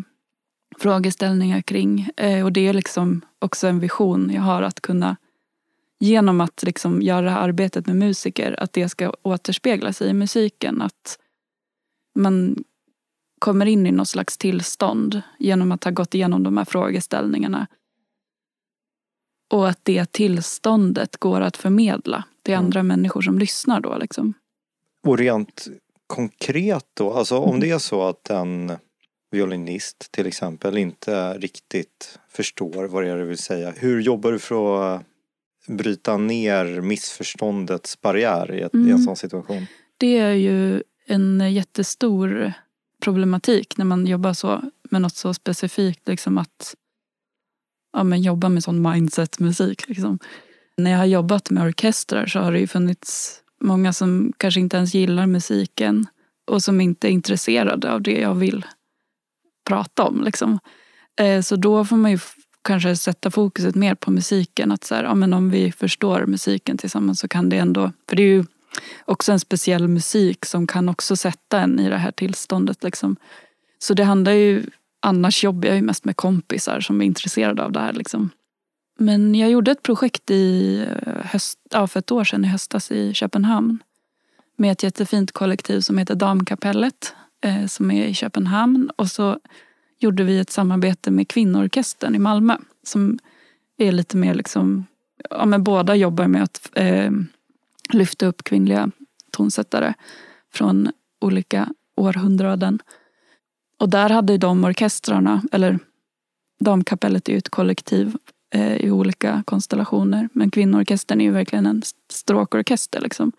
frågeställningar 0.77 1.61
kring. 1.61 2.09
Eh, 2.17 2.43
och 2.43 2.51
det 2.51 2.67
är 2.67 2.73
liksom 2.73 3.21
också 3.39 3.67
en 3.67 3.79
vision 3.79 4.31
jag 4.33 4.41
har 4.41 4.61
att 4.61 4.81
kunna 4.81 5.15
genom 5.99 6.41
att 6.41 6.63
liksom 6.63 7.01
göra 7.01 7.37
arbetet 7.37 7.87
med 7.87 7.95
musiker, 7.95 8.59
att 8.59 8.73
det 8.73 8.89
ska 8.89 9.13
återspegla 9.21 9.93
sig 9.93 10.09
i 10.09 10.13
musiken. 10.13 10.81
Att 10.81 11.19
man 12.15 12.63
kommer 13.39 13.65
in 13.65 13.87
i 13.87 13.91
något 13.91 14.07
slags 14.07 14.37
tillstånd 14.37 15.21
genom 15.39 15.71
att 15.71 15.83
ha 15.83 15.91
gått 15.91 16.15
igenom 16.15 16.43
de 16.43 16.57
här 16.57 16.65
frågeställningarna. 16.65 17.67
Och 19.49 19.69
att 19.69 19.79
det 19.83 20.11
tillståndet 20.11 21.17
går 21.17 21.41
att 21.41 21.57
förmedla 21.57 22.23
till 22.43 22.53
Mm. 22.53 22.65
andra 22.65 22.83
människor 22.83 23.21
som 23.21 23.39
lyssnar 23.39 23.81
då. 23.81 23.97
Liksom. 23.97 24.33
Och 25.07 25.17
rent 25.17 25.67
konkret 26.07 26.85
då, 26.93 27.13
alltså 27.13 27.37
om 27.37 27.59
det 27.59 27.69
är 27.71 27.77
så 27.79 28.03
att 28.07 28.29
en 28.29 28.71
violinist 29.31 30.11
till 30.11 30.27
exempel 30.27 30.77
inte 30.77 31.33
riktigt 31.37 32.19
förstår 32.29 32.87
vad 32.87 33.03
det 33.03 33.09
är 33.09 33.17
du 33.17 33.23
vill 33.25 33.37
säga. 33.37 33.73
Hur 33.77 34.01
jobbar 34.01 34.31
du 34.31 34.39
för 34.39 34.95
att 34.95 35.03
bryta 35.67 36.17
ner 36.17 36.81
missförståndets 36.81 38.01
barriär 38.01 38.53
i, 38.53 38.61
ett, 38.61 38.73
i 38.73 38.77
en 38.77 38.85
Mm. 38.85 38.99
sån 39.03 39.15
situation? 39.15 39.65
Det 39.97 40.17
är 40.17 40.31
ju 40.33 40.83
en 41.05 41.53
jättestor 41.53 42.53
problematik 43.03 43.77
när 43.77 43.85
man 43.85 44.07
jobbar 44.07 44.33
så 44.33 44.61
med 44.89 45.01
något 45.01 45.15
så 45.15 45.33
specifikt. 45.33 46.07
Liksom 46.07 46.37
att 46.37 46.75
ja, 47.93 48.03
men 48.03 48.21
jobba 48.21 48.49
med 48.49 48.63
sån 48.63 48.91
mindset-musik. 48.91 49.87
Liksom. 49.87 50.19
När 50.77 50.91
jag 50.91 50.97
har 50.97 51.05
jobbat 51.05 51.49
med 51.49 51.63
orkestrar 51.63 52.25
så 52.25 52.39
har 52.39 52.51
det 52.51 52.59
ju 52.59 52.67
funnits 52.67 53.41
många 53.61 53.93
som 53.93 54.33
kanske 54.37 54.59
inte 54.59 54.77
ens 54.77 54.93
gillar 54.93 55.25
musiken 55.25 56.07
och 56.47 56.63
som 56.63 56.81
inte 56.81 57.07
är 57.07 57.11
intresserade 57.11 57.91
av 57.91 58.01
det 58.01 58.19
jag 58.19 58.35
vill 58.35 58.65
prata 59.67 60.03
om. 60.03 60.23
Liksom. 60.23 60.59
Eh, 61.19 61.41
så 61.41 61.55
då 61.55 61.85
får 61.85 61.97
man 61.97 62.11
ju 62.11 62.19
kanske 62.61 62.95
sätta 62.95 63.31
fokuset 63.31 63.75
mer 63.75 63.95
på 63.95 64.11
musiken. 64.11 64.71
Att 64.71 64.83
så 64.83 64.95
här, 64.95 65.03
ja, 65.03 65.15
men 65.15 65.33
om 65.33 65.49
vi 65.49 65.71
förstår 65.71 66.25
musiken 66.25 66.77
tillsammans 66.77 67.19
så 67.19 67.27
kan 67.27 67.49
det 67.49 67.57
ändå... 67.57 67.91
För 68.09 68.15
det 68.15 68.23
är 68.23 68.27
ju 68.27 68.45
också 69.05 69.31
en 69.31 69.39
speciell 69.39 69.87
musik 69.87 70.45
som 70.45 70.67
kan 70.67 70.89
också 70.89 71.15
sätta 71.15 71.59
en 71.59 71.79
i 71.79 71.89
det 71.89 71.97
här 71.97 72.11
tillståndet. 72.11 72.83
Liksom. 72.83 73.15
Så 73.79 73.93
det 73.93 74.03
handlar 74.03 74.31
ju... 74.31 74.65
Annars 74.99 75.43
jobbar 75.43 75.67
jag 75.67 75.75
ju 75.75 75.81
mest 75.81 76.05
med 76.05 76.15
kompisar 76.15 76.79
som 76.79 77.01
är 77.01 77.05
intresserade 77.05 77.63
av 77.63 77.71
det 77.71 77.79
här. 77.79 77.93
Liksom. 77.93 78.29
Men 78.99 79.35
jag 79.35 79.49
gjorde 79.49 79.71
ett 79.71 79.83
projekt 79.83 80.31
i 80.31 80.77
eh, 81.05 81.25
höst, 81.25 81.59
ja, 81.71 81.87
för 81.87 81.99
ett 81.99 82.11
år 82.11 82.23
sedan 82.23 82.45
i 82.45 82.47
höstas 82.47 82.91
i 82.91 83.13
Köpenhamn. 83.13 83.79
Med 84.55 84.71
ett 84.71 84.83
jättefint 84.83 85.31
kollektiv 85.31 85.81
som 85.81 85.97
heter 85.97 86.15
Damkapellet. 86.15 87.15
Eh, 87.41 87.65
som 87.65 87.91
är 87.91 88.05
i 88.05 88.13
Köpenhamn. 88.13 88.89
Och 88.95 89.07
så 89.07 89.39
gjorde 89.99 90.23
vi 90.23 90.39
ett 90.39 90.49
samarbete 90.49 91.11
med 91.11 91.27
Kvinnoorkestern 91.27 92.15
i 92.15 92.19
Malmö. 92.19 92.57
Som 92.83 93.19
är 93.77 93.91
lite 93.91 94.17
mer 94.17 94.33
liksom, 94.33 94.85
ja 95.29 95.45
men 95.45 95.63
båda 95.63 95.95
jobbar 95.95 96.27
med 96.27 96.43
att 96.43 96.69
eh, 96.73 97.11
lyfta 97.93 98.25
upp 98.25 98.43
kvinnliga 98.43 98.91
tonsättare 99.31 99.93
från 100.53 100.89
olika 101.21 101.69
århundraden. 101.95 102.79
Och 103.79 103.89
där 103.89 104.09
hade 104.09 104.37
de 104.37 104.63
orkestrarna, 104.63 105.41
eller 105.51 105.79
Damkapellet 106.59 107.29
är 107.29 107.33
ju 107.33 107.37
ett 107.37 107.49
kollektiv 107.49 108.15
eh, 108.55 108.75
i 108.75 108.91
olika 108.91 109.43
konstellationer. 109.45 110.29
Men 110.33 110.51
kvinnoorkestern 110.51 111.21
är 111.21 111.25
ju 111.25 111.31
verkligen 111.31 111.65
en 111.65 111.81
stråkorkester. 112.11 113.01
Liksom. 113.01 113.31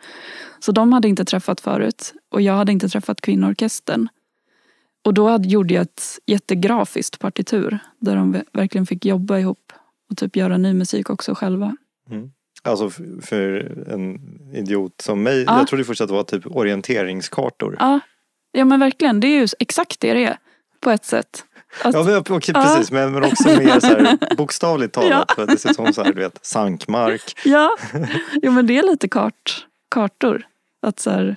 Så 0.61 0.73
de 0.73 0.93
hade 0.93 1.09
inte 1.09 1.25
träffat 1.25 1.61
förut 1.61 2.15
och 2.31 2.41
jag 2.43 2.55
hade 2.55 2.73
inte 2.73 2.89
träffat 2.89 3.21
kvinnoorkestern. 3.21 4.09
Och 5.05 5.15
då 5.15 5.29
hade, 5.29 5.49
gjorde 5.49 5.75
jag 5.75 5.83
ett 5.83 6.03
jättegrafiskt 6.27 7.19
partitur 7.19 7.79
där 7.99 8.17
de 8.17 8.33
ve- 8.33 8.45
verkligen 8.53 8.87
fick 8.87 9.05
jobba 9.05 9.39
ihop 9.39 9.73
och 10.11 10.17
typ 10.17 10.37
göra 10.37 10.57
ny 10.59 10.73
musik 10.75 11.11
också 11.11 11.35
själva. 11.35 11.77
Alltså 12.63 12.87
f- 12.87 13.25
för 13.25 13.51
en 13.89 14.21
idiot 14.55 15.01
som 15.01 15.23
mig, 15.23 15.43
Ja. 15.47 15.59
jag 15.59 15.67
trodde 15.67 15.85
först 15.85 16.01
att 16.01 16.09
det 16.09 16.15
var 16.15 16.23
typ 16.23 16.47
orienteringskartor. 16.47 17.77
Ja, 17.79 18.01
ja 18.53 18.65
men 18.65 18.81
verkligen. 18.81 19.21
Det 19.21 19.27
är 19.27 19.41
ju 19.41 19.47
exakt 19.59 20.01
det 20.01 20.15
det 20.15 20.25
är. 20.25 20.37
På 20.81 20.91
ett 20.91 21.05
sätt. 21.05 21.45
Att, 21.85 21.95
Ja, 21.95 22.03
men, 22.05 22.13
Ja. 22.15 22.23
precis, 22.55 22.91
men, 22.91 23.13
men 23.13 23.25
också 23.25 23.49
mer 23.49 23.81
så 23.81 23.87
här, 23.87 24.19
bokstavligt 24.37 24.95
talat. 24.95 25.25
Ja. 25.29 25.35
För 25.35 25.47
det 25.47 25.59
ser 25.59 25.71
ut 25.71 25.77
som 25.77 25.93
så 25.93 26.03
här, 26.03 26.13
du 26.13 26.21
vet, 26.21 26.39
sankmark. 26.43 27.39
ja. 27.45 27.71
Jo 28.43 28.53
men 28.53 28.67
det 28.67 28.79
är 28.79 28.83
lite 28.83 29.09
kart, 29.09 29.67
kartor. 29.91 30.47
Att 30.83 31.01
så 31.01 31.11
här, 31.11 31.37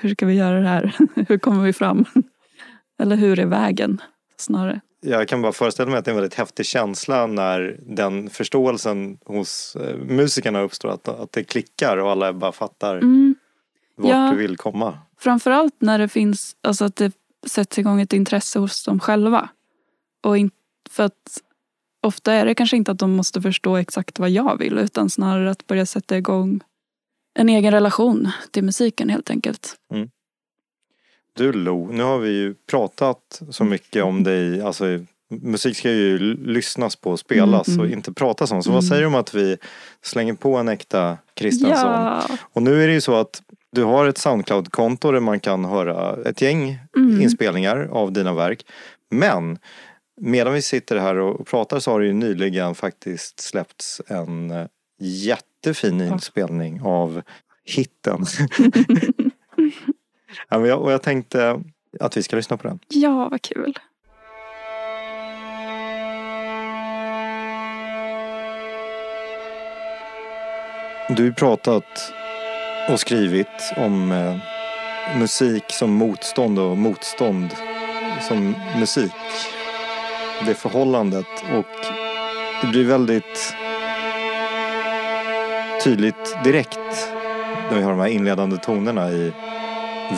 hur 0.00 0.10
ska 0.14 0.26
vi 0.26 0.34
göra 0.34 0.60
det 0.60 0.68
här? 0.68 0.96
hur 1.28 1.38
kommer 1.38 1.64
vi 1.64 1.72
fram? 1.72 2.04
Eller 3.02 3.16
hur 3.16 3.38
är 3.38 3.46
vägen? 3.46 4.00
Snarare. 4.36 4.80
Jag 5.02 5.28
kan 5.28 5.42
bara 5.42 5.52
föreställa 5.52 5.90
mig 5.90 5.98
att 5.98 6.04
det 6.04 6.08
är 6.08 6.12
en 6.12 6.20
väldigt 6.20 6.38
häftig 6.38 6.66
känsla 6.66 7.26
när 7.26 7.76
den 7.82 8.30
förståelsen 8.30 9.18
hos 9.24 9.76
eh, 9.76 9.96
musikerna 9.96 10.60
uppstår. 10.60 10.88
Att, 10.88 11.08
att 11.08 11.32
det 11.32 11.44
klickar 11.44 11.96
och 11.96 12.10
alla 12.10 12.32
bara 12.32 12.52
fattar 12.52 12.96
Mm. 12.96 13.34
vart 13.96 14.10
Ja. 14.12 14.30
du 14.30 14.36
vill 14.36 14.56
komma. 14.56 14.98
Framförallt 15.20 15.74
när 15.78 15.98
det 15.98 16.08
finns, 16.08 16.56
alltså 16.62 16.84
att 16.84 16.96
det 16.96 17.12
sätts 17.46 17.78
igång 17.78 18.00
ett 18.00 18.12
intresse 18.12 18.58
hos 18.58 18.84
dem 18.84 19.00
själva. 19.00 19.48
Och 20.24 20.38
in, 20.38 20.50
för 20.90 21.02
att 21.02 21.42
ofta 22.02 22.32
är 22.32 22.46
det 22.46 22.54
kanske 22.54 22.76
inte 22.76 22.90
att 22.90 22.98
de 22.98 23.10
måste 23.16 23.40
förstå 23.42 23.76
exakt 23.76 24.18
vad 24.18 24.30
jag 24.30 24.58
vill 24.58 24.78
utan 24.78 25.10
snarare 25.10 25.50
att 25.50 25.66
börja 25.66 25.86
sätta 25.86 26.18
igång 26.18 26.60
en 27.34 27.48
egen 27.48 27.72
relation 27.72 28.28
till 28.50 28.64
musiken 28.64 29.08
helt 29.08 29.30
enkelt. 29.30 29.76
Du 31.32 31.52
Lo, 31.52 31.88
nu 31.92 32.02
har 32.02 32.18
vi 32.18 32.30
ju 32.30 32.54
pratat 32.54 33.42
så 33.50 33.64
mycket 33.64 34.04
om 34.04 34.22
dig, 34.22 34.62
alltså 34.62 34.84
musik 35.28 35.76
ska 35.76 35.90
ju 35.90 36.18
lyssnas 36.46 36.96
på 36.96 37.10
och 37.10 37.18
spelas 37.20 37.68
Mm, 37.68 37.80
och 37.80 37.86
mm. 37.86 37.98
inte 37.98 38.12
pratas 38.12 38.50
om. 38.50 38.62
Så 38.62 38.70
vad 38.70 38.82
Mm. 38.84 38.88
säger 38.88 39.02
du 39.02 39.06
om 39.06 39.14
att 39.14 39.34
vi 39.34 39.56
slänger 40.02 40.34
på 40.34 40.56
en 40.56 40.68
äkta 40.68 41.18
Kristensson? 41.34 41.90
Ja. 41.90 42.22
Och 42.40 42.62
nu 42.62 42.82
är 42.82 42.86
det 42.86 42.92
ju 42.92 43.00
så 43.00 43.14
att 43.14 43.42
du 43.72 43.84
har 43.84 44.06
ett 44.06 44.18
Soundcloud-konto 44.18 45.12
där 45.12 45.20
man 45.20 45.40
kan 45.40 45.64
höra 45.64 46.16
ett 46.28 46.40
gäng 46.42 46.78
Mm. 46.96 47.20
inspelningar 47.20 47.88
av 47.92 48.12
dina 48.12 48.34
verk. 48.34 48.66
Men 49.10 49.58
medan 50.20 50.52
vi 50.52 50.62
sitter 50.62 50.96
här 50.96 51.16
och 51.16 51.46
pratar 51.46 51.78
så 51.80 51.90
har 51.90 52.00
det 52.00 52.06
ju 52.06 52.12
nyligen 52.12 52.74
faktiskt 52.74 53.40
släppts 53.40 54.00
en 54.06 54.50
eh, 54.50 54.66
jättefin 55.00 56.00
inspelning 56.00 56.80
av 56.82 57.22
hitten. 57.64 58.24
ja, 60.48 60.74
och 60.76 60.92
jag 60.92 61.02
tänkte 61.02 61.62
att 62.00 62.16
vi 62.16 62.22
ska 62.22 62.36
lyssna 62.36 62.56
på 62.56 62.68
den. 62.68 62.78
ja, 62.88 63.28
vad 63.30 63.42
kul. 63.42 63.78
Du 71.16 71.24
har 71.24 71.30
pratat 71.30 72.12
och 72.92 73.00
skrivit 73.00 73.72
om 73.76 74.12
eh, 74.12 74.36
musik 75.18 75.64
som 75.68 75.92
motstånd 75.92 76.58
och 76.58 76.78
motstånd 76.78 77.54
som 78.20 78.54
musik. 78.78 79.12
Det 80.46 80.54
förhållandet 80.54 81.26
och 81.54 81.66
det 82.62 82.66
blir 82.66 82.84
väldigt 82.84 83.54
tydligt 85.84 86.36
direkt 86.44 86.78
när 87.70 87.76
vi 87.76 87.82
har 87.82 87.90
de 87.90 88.00
här 88.00 88.08
inledande 88.08 88.56
tonerna 88.56 89.10
i 89.10 89.32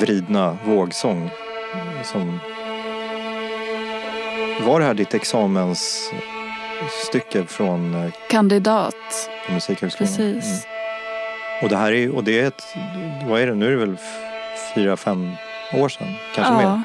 vridna 0.00 0.58
vågsång. 0.64 1.30
Som 2.04 2.38
var 4.64 4.80
det 4.80 4.87
här 4.87 4.94
ditt 4.94 5.14
examensstycke 5.14 7.44
från 7.46 7.94
eh, 7.94 8.11
Kandidat, 8.28 8.94
Musikhögskolan? 9.50 10.16
precis. 10.16 10.64
Mm. 10.64 10.71
Och 11.62 11.68
det 11.68 11.77
här 11.77 11.92
är 11.92 12.14
och 12.14 12.25
det 12.25 12.40
är 12.40 12.46
ett, 12.46 12.77
vad 13.27 13.40
är 13.40 13.46
det 13.46 13.55
nu 13.55 13.66
är 13.66 13.70
det 13.70 13.77
väl 13.77 13.96
fyra, 14.75 14.96
fem 14.96 15.31
år 15.72 15.88
sedan? 15.88 16.14
Kanske 16.35 16.55
mer? 16.55 16.62
ja. 16.62 16.83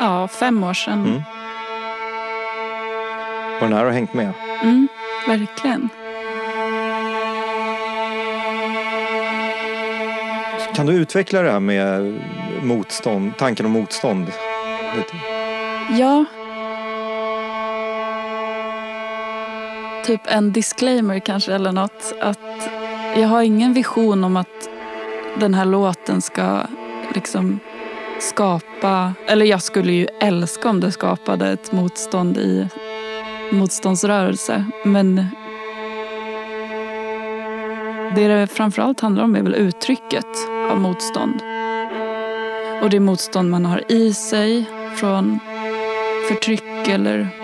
Ja, 0.00 0.28
fem 0.28 0.64
år 0.64 0.74
sedan. 0.74 1.06
Mm. 1.06 1.22
Och 3.54 3.68
den 3.68 3.72
här 3.72 3.84
har 3.84 3.90
hängt 3.90 4.14
med. 4.14 4.32
Mm, 4.62 4.88
verkligen. 5.28 5.88
Kan 10.74 10.86
du 10.86 10.92
utveckla 10.92 11.42
det 11.42 11.50
här 11.50 11.60
med 11.60 12.20
motstånd, 12.62 13.32
tanken 13.38 13.66
om 13.66 13.72
motstånd? 13.72 14.26
Lite? 14.96 15.16
Ja. 15.98 16.24
Typ 20.04 20.20
en 20.24 20.52
disclaimer 20.52 21.18
kanske 21.18 21.54
eller 21.54 21.72
något. 21.72 22.14
Att 22.20 22.70
jag 23.16 23.28
har 23.28 23.42
ingen 23.42 23.72
vision 23.72 24.24
om 24.24 24.36
att 24.36 24.68
den 25.38 25.54
här 25.54 25.64
låten 25.64 26.22
ska 26.22 26.60
liksom 27.14 27.60
skapa, 28.20 29.14
eller 29.26 29.46
jag 29.46 29.62
skulle 29.62 29.92
ju 29.92 30.06
älska 30.20 30.68
om 30.68 30.80
det 30.80 30.92
skapade 30.92 31.48
ett 31.48 31.72
motstånd 31.72 32.36
i 32.38 32.68
motståndsrörelse. 33.52 34.64
Men 34.84 35.26
det 38.14 38.28
det 38.28 38.46
framförallt 38.46 39.00
handlar 39.00 39.24
om 39.24 39.36
är 39.36 39.42
väl 39.42 39.54
uttrycket 39.54 40.26
av 40.70 40.80
motstånd. 40.80 41.42
Och 42.82 42.90
det 42.90 43.00
motstånd 43.00 43.50
man 43.50 43.66
har 43.66 43.92
i 43.92 44.14
sig 44.14 44.64
från 44.96 45.38
förtryck 46.28 46.88
eller 46.88 47.43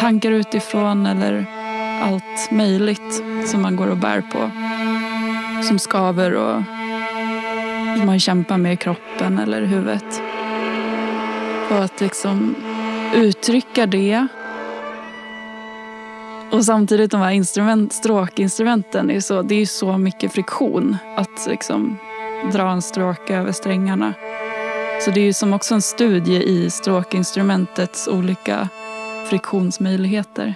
tankar 0.00 0.30
utifrån 0.30 1.06
eller 1.06 1.46
allt 2.02 2.50
möjligt 2.50 3.22
som 3.46 3.62
man 3.62 3.76
går 3.76 3.86
och 3.86 3.96
bär 3.96 4.20
på. 4.20 4.50
Som 5.62 5.78
skaver 5.78 6.34
och 6.34 6.62
som 7.96 8.06
man 8.06 8.20
kämpar 8.20 8.58
med 8.58 8.72
i 8.72 8.76
kroppen 8.76 9.38
eller 9.38 9.62
huvudet. 9.62 10.22
Och 11.70 11.84
att 11.84 12.00
liksom 12.00 12.54
uttrycka 13.14 13.86
det. 13.86 14.26
Och 16.52 16.64
samtidigt 16.64 17.10
de 17.10 17.20
här 17.20 17.30
instrument, 17.30 17.92
stråkinstrumenten, 17.92 19.10
är 19.10 19.20
så, 19.20 19.42
det 19.42 19.54
är 19.54 19.60
ju 19.60 19.66
så 19.66 19.98
mycket 19.98 20.32
friktion 20.32 20.96
att 21.16 21.46
liksom 21.48 21.98
dra 22.52 22.70
en 22.70 22.82
stråke 22.82 23.36
över 23.36 23.52
strängarna. 23.52 24.14
Så 25.00 25.10
det 25.10 25.20
är 25.20 25.24
ju 25.24 25.32
som 25.32 25.52
också 25.52 25.74
en 25.74 25.82
studie 25.82 26.42
i 26.42 26.70
stråkinstrumentets 26.70 28.08
olika 28.08 28.68
friktionsmöjligheter. 29.30 30.54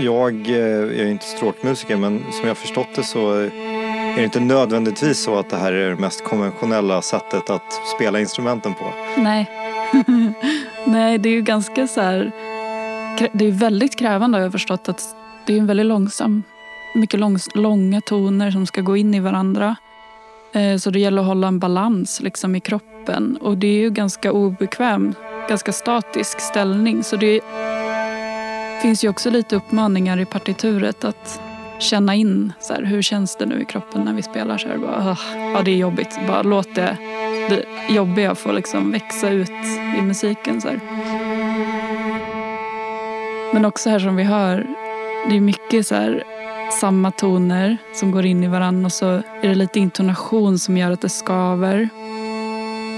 Jag 0.00 0.48
eh, 0.48 1.00
är 1.00 1.04
ju 1.04 1.10
inte 1.10 1.24
stråkmusiker 1.24 1.96
men 1.96 2.22
som 2.32 2.48
jag 2.48 2.56
förstått 2.56 2.88
det 2.94 3.02
så 3.02 3.32
är 3.32 3.50
det 4.16 4.24
inte 4.24 4.40
nödvändigtvis 4.40 5.24
så 5.24 5.38
att 5.38 5.50
det 5.50 5.56
här 5.56 5.72
är 5.72 5.90
det 5.90 5.96
mest 5.96 6.24
konventionella 6.24 7.02
sättet 7.02 7.50
att 7.50 7.72
spela 7.96 8.20
instrumenten 8.20 8.74
på. 8.74 8.92
Nej. 9.16 9.50
Nej, 10.86 11.18
det 11.18 11.28
är 11.28 11.34
ju 11.34 11.42
ganska 11.42 11.86
så 11.86 12.00
här... 12.00 12.32
Det 13.32 13.46
är 13.46 13.52
väldigt 13.52 13.98
krävande 13.98 14.38
har 14.38 14.42
jag 14.42 14.52
förstått 14.52 14.88
att 14.88 15.02
det 15.46 15.54
är 15.54 15.58
en 15.58 15.66
väldigt 15.66 15.86
långsam, 15.86 16.42
mycket 16.94 17.20
långs, 17.20 17.48
långa 17.54 18.00
toner 18.00 18.50
som 18.50 18.66
ska 18.66 18.80
gå 18.80 18.96
in 18.96 19.14
i 19.14 19.20
varandra. 19.20 19.76
Eh, 20.52 20.76
så 20.76 20.90
det 20.90 20.98
gäller 20.98 21.22
att 21.22 21.28
hålla 21.28 21.48
en 21.48 21.58
balans 21.58 22.20
liksom 22.20 22.56
i 22.56 22.60
kroppen 22.60 23.38
och 23.40 23.58
det 23.58 23.66
är 23.66 23.80
ju 23.80 23.90
ganska 23.90 24.32
obekväm, 24.32 25.14
ganska 25.48 25.72
statisk 25.72 26.40
ställning 26.40 27.04
så 27.04 27.16
det 27.16 27.40
finns 28.82 29.04
ju 29.04 29.08
också 29.08 29.30
lite 29.30 29.56
uppmaningar 29.56 30.20
i 30.20 30.24
partituret 30.24 31.04
att 31.04 31.40
känna 31.78 32.14
in 32.14 32.52
så 32.60 32.74
här, 32.74 32.82
hur 32.82 33.02
känns 33.02 33.36
det 33.36 33.46
nu 33.46 33.60
i 33.60 33.64
kroppen 33.64 34.02
när 34.02 34.12
vi 34.12 34.22
spelar 34.22 34.58
så 34.58 34.68
här. 34.68 34.78
Bara, 34.78 35.16
ja, 35.54 35.62
det 35.62 35.70
är 35.70 35.76
jobbigt. 35.76 36.18
Bara 36.28 36.42
låt 36.42 36.74
det, 36.74 36.96
det 37.48 37.64
jobbiga 37.94 38.34
få 38.34 38.52
liksom 38.52 38.92
växa 38.92 39.30
ut 39.30 39.50
i 39.98 40.02
musiken. 40.02 40.60
Så 40.60 40.68
här. 40.68 40.80
Men 43.54 43.64
också 43.64 43.90
här 43.90 43.98
som 43.98 44.16
vi 44.16 44.22
hör, 44.22 44.66
det 45.28 45.36
är 45.36 45.40
mycket 45.40 45.86
så 45.86 45.94
här 45.94 46.24
samma 46.72 47.10
toner 47.10 47.76
som 47.94 48.10
går 48.10 48.26
in 48.26 48.44
i 48.44 48.48
varandra 48.48 48.86
och 48.86 48.92
så 48.92 49.06
är 49.06 49.48
det 49.48 49.54
lite 49.54 49.80
intonation 49.80 50.58
som 50.58 50.76
gör 50.76 50.90
att 50.90 51.00
det 51.00 51.08
skaver. 51.08 51.88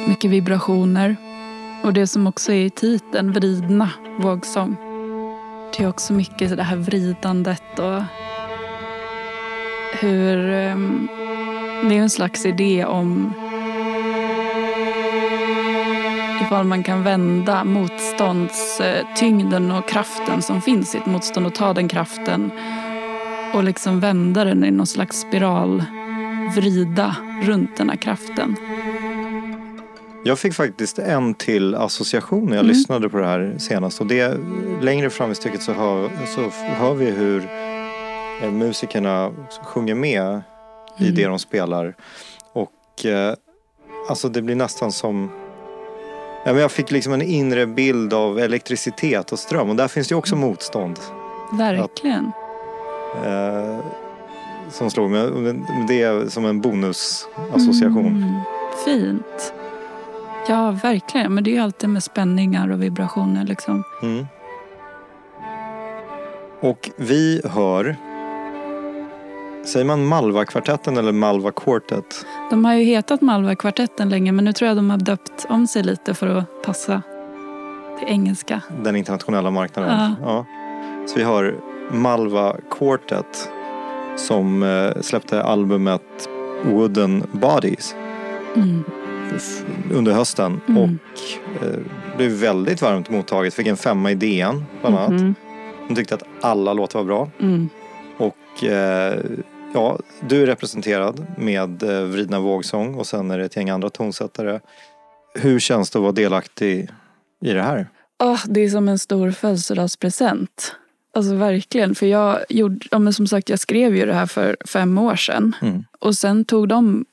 Mycket 0.09 0.30
vibrationer. 0.30 1.16
Och 1.83 1.92
det 1.92 2.06
som 2.06 2.26
också 2.26 2.52
är 2.52 2.64
i 2.64 2.70
titeln, 2.70 3.33
vridna 3.33 3.90
vågsång. 4.18 4.76
Det 5.76 5.85
är 5.85 5.88
också 5.88 6.12
mycket 6.12 6.56
det 6.56 6.62
här 6.62 6.76
vridandet 6.76 7.78
och 7.78 8.02
hur... 10.00 10.50
Ehm, 10.50 11.09
det 11.88 11.96
är 11.96 12.00
en 12.00 12.11
slags 12.11 12.46
idé 12.46 12.85
om 12.85 13.35
ifall 16.50 16.64
man 16.64 16.83
kan 16.83 17.02
vända 17.02 17.64
motståndstyngden 17.64 19.72
och 19.72 19.88
kraften 19.88 20.42
som 20.42 20.62
finns 20.62 20.94
i 20.94 20.98
ett 20.98 21.06
motstånd 21.06 21.46
och 21.46 21.54
ta 21.54 21.74
den 21.74 21.88
kraften 21.88 22.50
och 23.54 23.64
liksom 23.64 24.00
vända 24.00 24.44
den 24.44 24.64
i 24.64 24.70
någon 24.70 24.86
slags 24.86 25.20
spiral, 25.20 25.84
vrida 26.56 27.16
runt 27.42 27.76
den 27.76 27.90
här 27.90 27.96
kraften. 27.96 28.56
Jag 30.24 30.38
fick 30.38 30.54
faktiskt 30.54 30.98
en 30.98 31.34
till 31.34 31.74
association 31.74 32.44
när 32.44 32.56
jag 32.56 32.64
Mm. 32.64 32.66
lyssnade 32.76 33.08
på 33.08 33.16
det 33.16 33.26
här 33.26 33.54
senast. 33.58 34.00
Och 34.00 34.06
det, 34.06 34.36
längre 34.80 35.10
fram 35.10 35.30
i 35.30 35.34
stycket 35.34 35.62
så 35.62 35.72
hör, 35.72 36.10
så 36.26 36.50
hör 36.62 36.94
vi 36.94 37.10
hur 37.10 37.48
eh, 38.42 38.50
musikerna 38.50 39.30
sjunger 39.64 39.94
med 39.94 40.40
i 40.98 41.02
Mm. 41.02 41.14
det 41.14 41.26
de 41.26 41.38
spelar. 41.38 41.94
Och 42.52 43.06
eh, 43.06 43.34
alltså 44.08 44.28
det 44.28 44.42
blir 44.42 44.54
nästan 44.56 44.92
som... 44.92 45.30
Ja, 46.44 46.52
men 46.52 46.62
jag 46.62 46.70
fick 46.72 46.90
liksom 46.90 47.12
en 47.12 47.22
inre 47.22 47.66
bild 47.66 48.14
av 48.14 48.38
elektricitet 48.38 49.32
och 49.32 49.38
ström. 49.38 49.70
Och 49.70 49.76
där 49.76 49.88
finns 49.88 50.08
det 50.08 50.14
också 50.14 50.34
Mm. 50.34 50.48
motstånd. 50.48 50.98
Verkligen. 51.52 52.32
Eh, 53.25 53.79
som 54.70 54.90
slog 54.90 55.11
mig. 55.11 55.31
Det 55.88 56.03
är 56.03 56.29
som 56.29 56.44
en 56.44 56.61
bonusassociation. 56.61 58.07
Mm, 58.07 58.40
fint. 58.85 59.55
Ja, 60.49 60.70
verkligen. 60.83 61.35
Men 61.35 61.44
det 61.44 61.51
är 61.51 61.53
ju 61.53 61.59
alltid 61.59 61.88
med 61.88 62.03
spänningar 62.03 62.70
och 62.70 62.83
vibrationer. 62.83 63.44
Liksom. 63.44 63.85
Mm. 64.03 64.27
Och 66.61 66.90
vi 66.96 67.42
hör... 67.44 67.96
Säger 69.64 69.87
man 69.87 70.07
Malva-kvartetten 70.07 70.96
eller 70.96 71.12
Malva 71.12 71.51
Quartet? 71.51 72.27
De 72.51 72.64
har 72.64 72.75
ju 72.75 72.85
hetat 72.85 73.20
Malva-kvartetten 73.20 74.09
länge 74.09 74.33
men 74.33 74.44
nu 74.44 74.53
tror 74.53 74.68
jag 74.68 74.77
de 74.77 74.90
har 74.90 74.99
döpt 74.99 75.46
om 75.49 75.66
sig 75.66 75.83
lite 75.83 76.14
för 76.14 76.27
att 76.27 76.62
passa 76.62 77.03
till 77.99 78.09
engelska. 78.09 78.62
Den 78.83 78.96
internationella 78.96 79.51
marknaden. 79.51 80.14
Ja. 80.23 80.46
Så 81.07 81.18
vi 81.18 81.23
har 81.23 81.55
Malva 81.92 82.57
Quartet 82.79 83.50
som 84.16 84.62
eh, 84.62 85.00
släppte 85.00 85.42
albumet 85.42 86.29
Wooden 86.64 87.22
Bodies. 87.33 87.94
Mm. 88.57 88.85
under 89.92 90.12
hösten 90.12 90.61
Mm. 90.68 90.83
och 90.83 90.88
eh, 91.64 91.79
blev 92.16 92.31
väldigt 92.31 92.83
varmt 92.83 93.11
mottaget. 93.11 93.55
Fick 93.55 93.66
en 93.66 93.76
femma 93.76 94.11
i 94.11 94.14
DN 94.14 94.64
bland 94.81 94.96
annat. 94.96 95.11
Mhm. 95.20 95.35
Hon 95.87 95.96
tyckte 95.96 96.14
att 96.14 96.24
alla 96.40 96.72
låtar 96.72 96.98
var 96.98 97.07
bra. 97.07 97.31
Mm. 97.40 97.68
Och 98.18 98.64
eh, 98.64 99.18
ja, 99.74 99.98
du 100.29 100.42
är 100.42 100.46
representerad 100.46 101.26
med 101.38 101.83
Vridna 101.83 102.40
vågsång 102.40 102.94
och 102.94 103.07
sen 103.07 103.31
är 103.31 103.38
det 103.38 103.44
ett 103.44 103.57
gäng 103.57 103.70
andra 103.70 103.90
tonsättare. 103.90 104.61
Hur 105.35 105.59
känns 105.59 105.90
det 105.90 105.98
att 105.98 106.03
vara 106.03 106.12
delaktig 106.12 106.90
i 107.44 107.53
det 107.53 107.62
här? 107.62 107.88
Ah, 108.16 108.38
det 108.46 108.61
är 108.61 108.68
som 108.68 108.88
en 108.88 108.98
stor 108.98 109.31
födelsedagspresent. 109.31 110.74
Alltså 111.12 111.35
verkligen. 111.35 111.94
För 111.94 112.07
jag 112.07 112.38
gjorde, 112.49 112.87
ja, 112.90 112.99
men 112.99 113.12
som 113.12 113.27
sagt 113.27 113.49
jag 113.49 113.59
skrev 113.61 113.96
ju 113.96 114.07
det 114.07 114.14
här 114.14 114.27
för 114.27 114.57
fem 114.66 114.99
år 114.99 115.16
sedan. 115.16 115.57
Mm. 115.62 115.85
Och 115.99 116.14
sen 116.14 116.44
tog 116.44 116.68
de, 116.68 117.05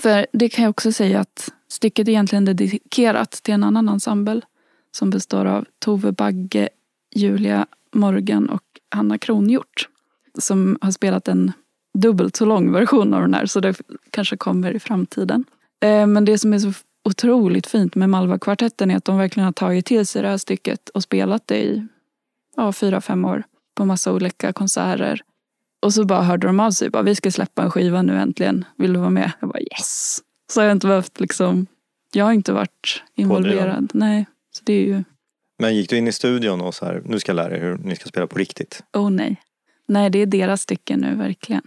för 0.00 0.26
det 0.32 0.48
kan 0.48 0.64
jag 0.64 0.70
också 0.70 0.92
säga 0.92 1.20
att 1.20 1.52
stycket 1.68 2.08
är 2.08 2.12
egentligen 2.12 2.44
dedikerat 2.44 3.30
till 3.30 3.54
en 3.54 3.64
annan 3.64 3.88
ensemble. 3.88 4.40
Som 4.92 5.10
består 5.10 5.44
av 5.44 5.64
Tove 5.78 6.12
Bagge, 6.12 6.68
Julia 7.14 7.66
Morgan 7.94 8.48
och 8.48 8.62
Hanna 8.90 9.18
Kronhjort. 9.18 9.88
Som 10.38 10.78
har 10.80 10.90
spelat 10.90 11.28
en 11.28 11.52
dubbelt 11.98 12.36
så 12.36 12.44
lång 12.44 12.72
version 12.72 13.14
av 13.14 13.20
den 13.20 13.34
här. 13.34 13.46
Så 13.46 13.60
det 13.60 13.80
kanske 14.10 14.36
kommer 14.36 14.76
i 14.76 14.78
framtiden. 14.78 15.44
Eh, 15.80 16.06
Men 16.06 16.24
det 16.24 16.38
som 16.38 16.52
är 16.52 16.58
så 16.58 16.72
otroligt 17.04 17.66
fint 17.66 17.94
med 17.94 18.10
Malva-kvartetten 18.10 18.90
är 18.90 18.96
att 18.96 19.04
de 19.04 19.18
verkligen 19.18 19.44
har 19.44 19.52
tagit 19.52 19.86
till 19.86 20.06
sig 20.06 20.22
det 20.22 20.28
här 20.28 20.36
stycket 20.36 20.88
och 20.88 21.02
spelat 21.02 21.46
det 21.46 21.64
i 21.64 21.86
ja, 22.56 22.72
fyra, 22.72 23.00
fem 23.00 23.24
år 23.24 23.42
på 23.74 23.84
massa 23.84 24.12
olika 24.12 24.52
konserter. 24.52 25.20
Och 25.82 25.94
så 25.94 26.04
bara 26.04 26.22
hörde 26.22 26.46
de 26.46 26.60
av 26.60 26.70
sig. 26.70 26.90
Bara, 26.90 27.02
vi 27.02 27.14
ska 27.14 27.30
släppa 27.30 27.62
en 27.62 27.70
skiva 27.70 28.02
nu 28.02 28.18
äntligen. 28.18 28.64
Vill 28.76 28.92
du 28.92 28.98
vara 28.98 29.10
med? 29.10 29.32
Jag 29.40 29.48
bara 29.48 29.60
yes! 29.60 30.18
Så 30.52 30.60
har 30.60 30.66
jag 30.66 30.76
inte 30.76 30.86
behövt 30.86 31.20
liksom. 31.20 31.66
Jag 32.12 32.24
har 32.24 32.32
inte 32.32 32.52
varit 32.52 33.02
involverad. 33.14 33.90
Nej. 33.94 34.26
Så 34.52 34.62
det 34.64 34.72
är 34.72 34.84
ju, 34.86 35.04
Men 35.58 35.76
gick 35.76 35.90
du 35.90 35.96
in 35.96 36.08
i 36.08 36.12
studion 36.12 36.60
och 36.60 36.74
så 36.74 36.84
här, 36.86 37.02
nu 37.04 37.18
ska 37.18 37.30
jag 37.30 37.36
lära 37.36 37.56
er 37.56 37.60
hur 37.60 37.78
ni 37.78 37.96
ska 37.96 38.08
spela 38.08 38.26
på 38.26 38.38
riktigt? 38.38 38.82
oh 38.92 39.10
nej. 39.10 39.42
Nej, 39.88 40.10
det 40.10 40.18
är 40.18 40.26
deras 40.26 40.62
stycke 40.62 40.96
nu 40.96 41.14
verkligen. 41.14 41.62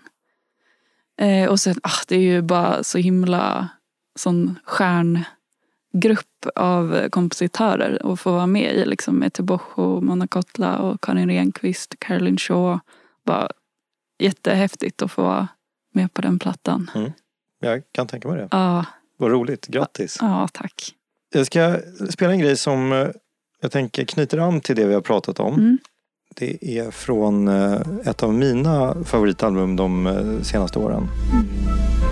Eh, 1.21 1.49
och 1.49 1.60
sen, 1.60 1.75
ah, 1.84 2.04
det 2.08 2.15
är 2.15 2.19
ju 2.19 2.41
bara 2.41 2.84
så 2.84 2.97
himla 2.97 3.69
sån 4.15 4.60
stjärngrupp 5.93 6.45
av 6.56 7.10
kompositörer 7.10 8.12
att 8.13 8.19
få 8.19 8.32
vara 8.32 8.47
med 8.47 8.75
i. 8.75 8.86
Liksom, 8.86 9.15
med 9.15 9.34
Teboho, 9.34 10.02
Mona 10.02 10.28
Kotla 10.28 10.78
och 10.78 11.02
Karin 11.02 11.30
Renqvist, 11.30 11.95
Caroline 11.99 12.38
Shaw. 12.38 12.80
Bara 13.25 13.49
jättehäftigt 14.19 15.02
att 15.02 15.12
få 15.12 15.21
vara 15.23 15.47
med 15.93 16.13
på 16.13 16.21
den 16.21 16.39
plattan. 16.39 16.91
Jag 17.60 17.82
kan 17.91 18.08
tänka 18.08 18.28
mig 18.28 18.38
det. 18.38 18.47
Ja, 18.52 18.86
Vad 19.17 19.32
roligt, 19.32 19.67
grattis. 19.67 20.17
ja 20.21 20.47
tack. 20.54 20.95
Jag 21.34 21.45
ska 21.45 21.78
spela 22.10 22.32
en 22.34 22.39
grej 22.39 22.58
som 22.58 22.91
eh, 22.91 23.08
jag 23.62 23.71
tänker 23.71 24.06
knyter 24.06 24.38
an 24.38 24.62
till 24.62 24.75
det 24.75 24.86
vi 24.86 24.93
har 24.93 25.02
pratat 25.02 25.39
om. 25.39 25.54
Mm. 25.54 25.78
Det 26.36 26.78
är 26.80 26.91
från 26.91 27.47
eh, 27.47 27.82
ett 28.06 28.23
av 28.23 28.34
mina 28.34 29.04
favoritalbum 29.04 29.75
de 29.75 30.08
eh, 30.08 30.41
senaste 30.41 30.80
åren. 30.80 31.08
Vi 31.32 32.08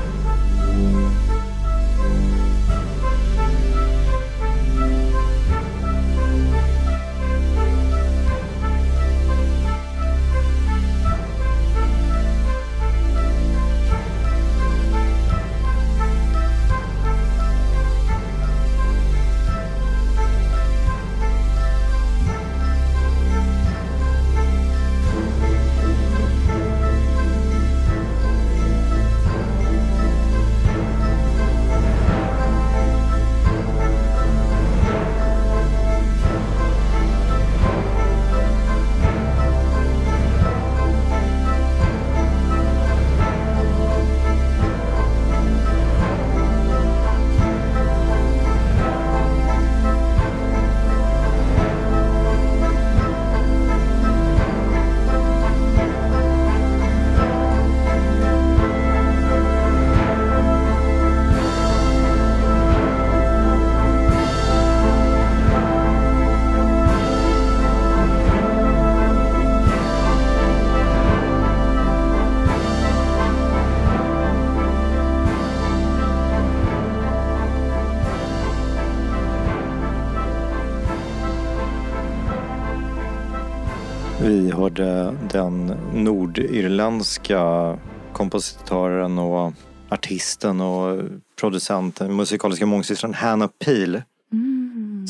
hörde 84.68 85.18
den 85.32 85.66
nordirländska 85.94 87.78
kompositören 88.14 89.20
och 89.20 89.54
artisten 89.90 90.62
och 90.62 91.04
producenten, 91.40 92.16
musikaliska 92.16 92.66
mångsystran 92.66 93.14
Hannah 93.14 93.50
Peel 93.66 94.02
Mm. 94.32 95.06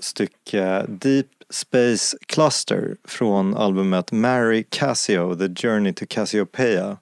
stycke 0.00 0.86
Deep 0.88 1.26
Space 1.50 2.16
Cluster 2.26 2.96
från 3.04 3.56
albumet 3.56 4.12
Mary 4.12 4.64
Cassio, 4.68 5.34
The 5.34 5.68
Journey 5.68 5.92
to 5.92 6.04
Cassiopeia. 6.08 6.96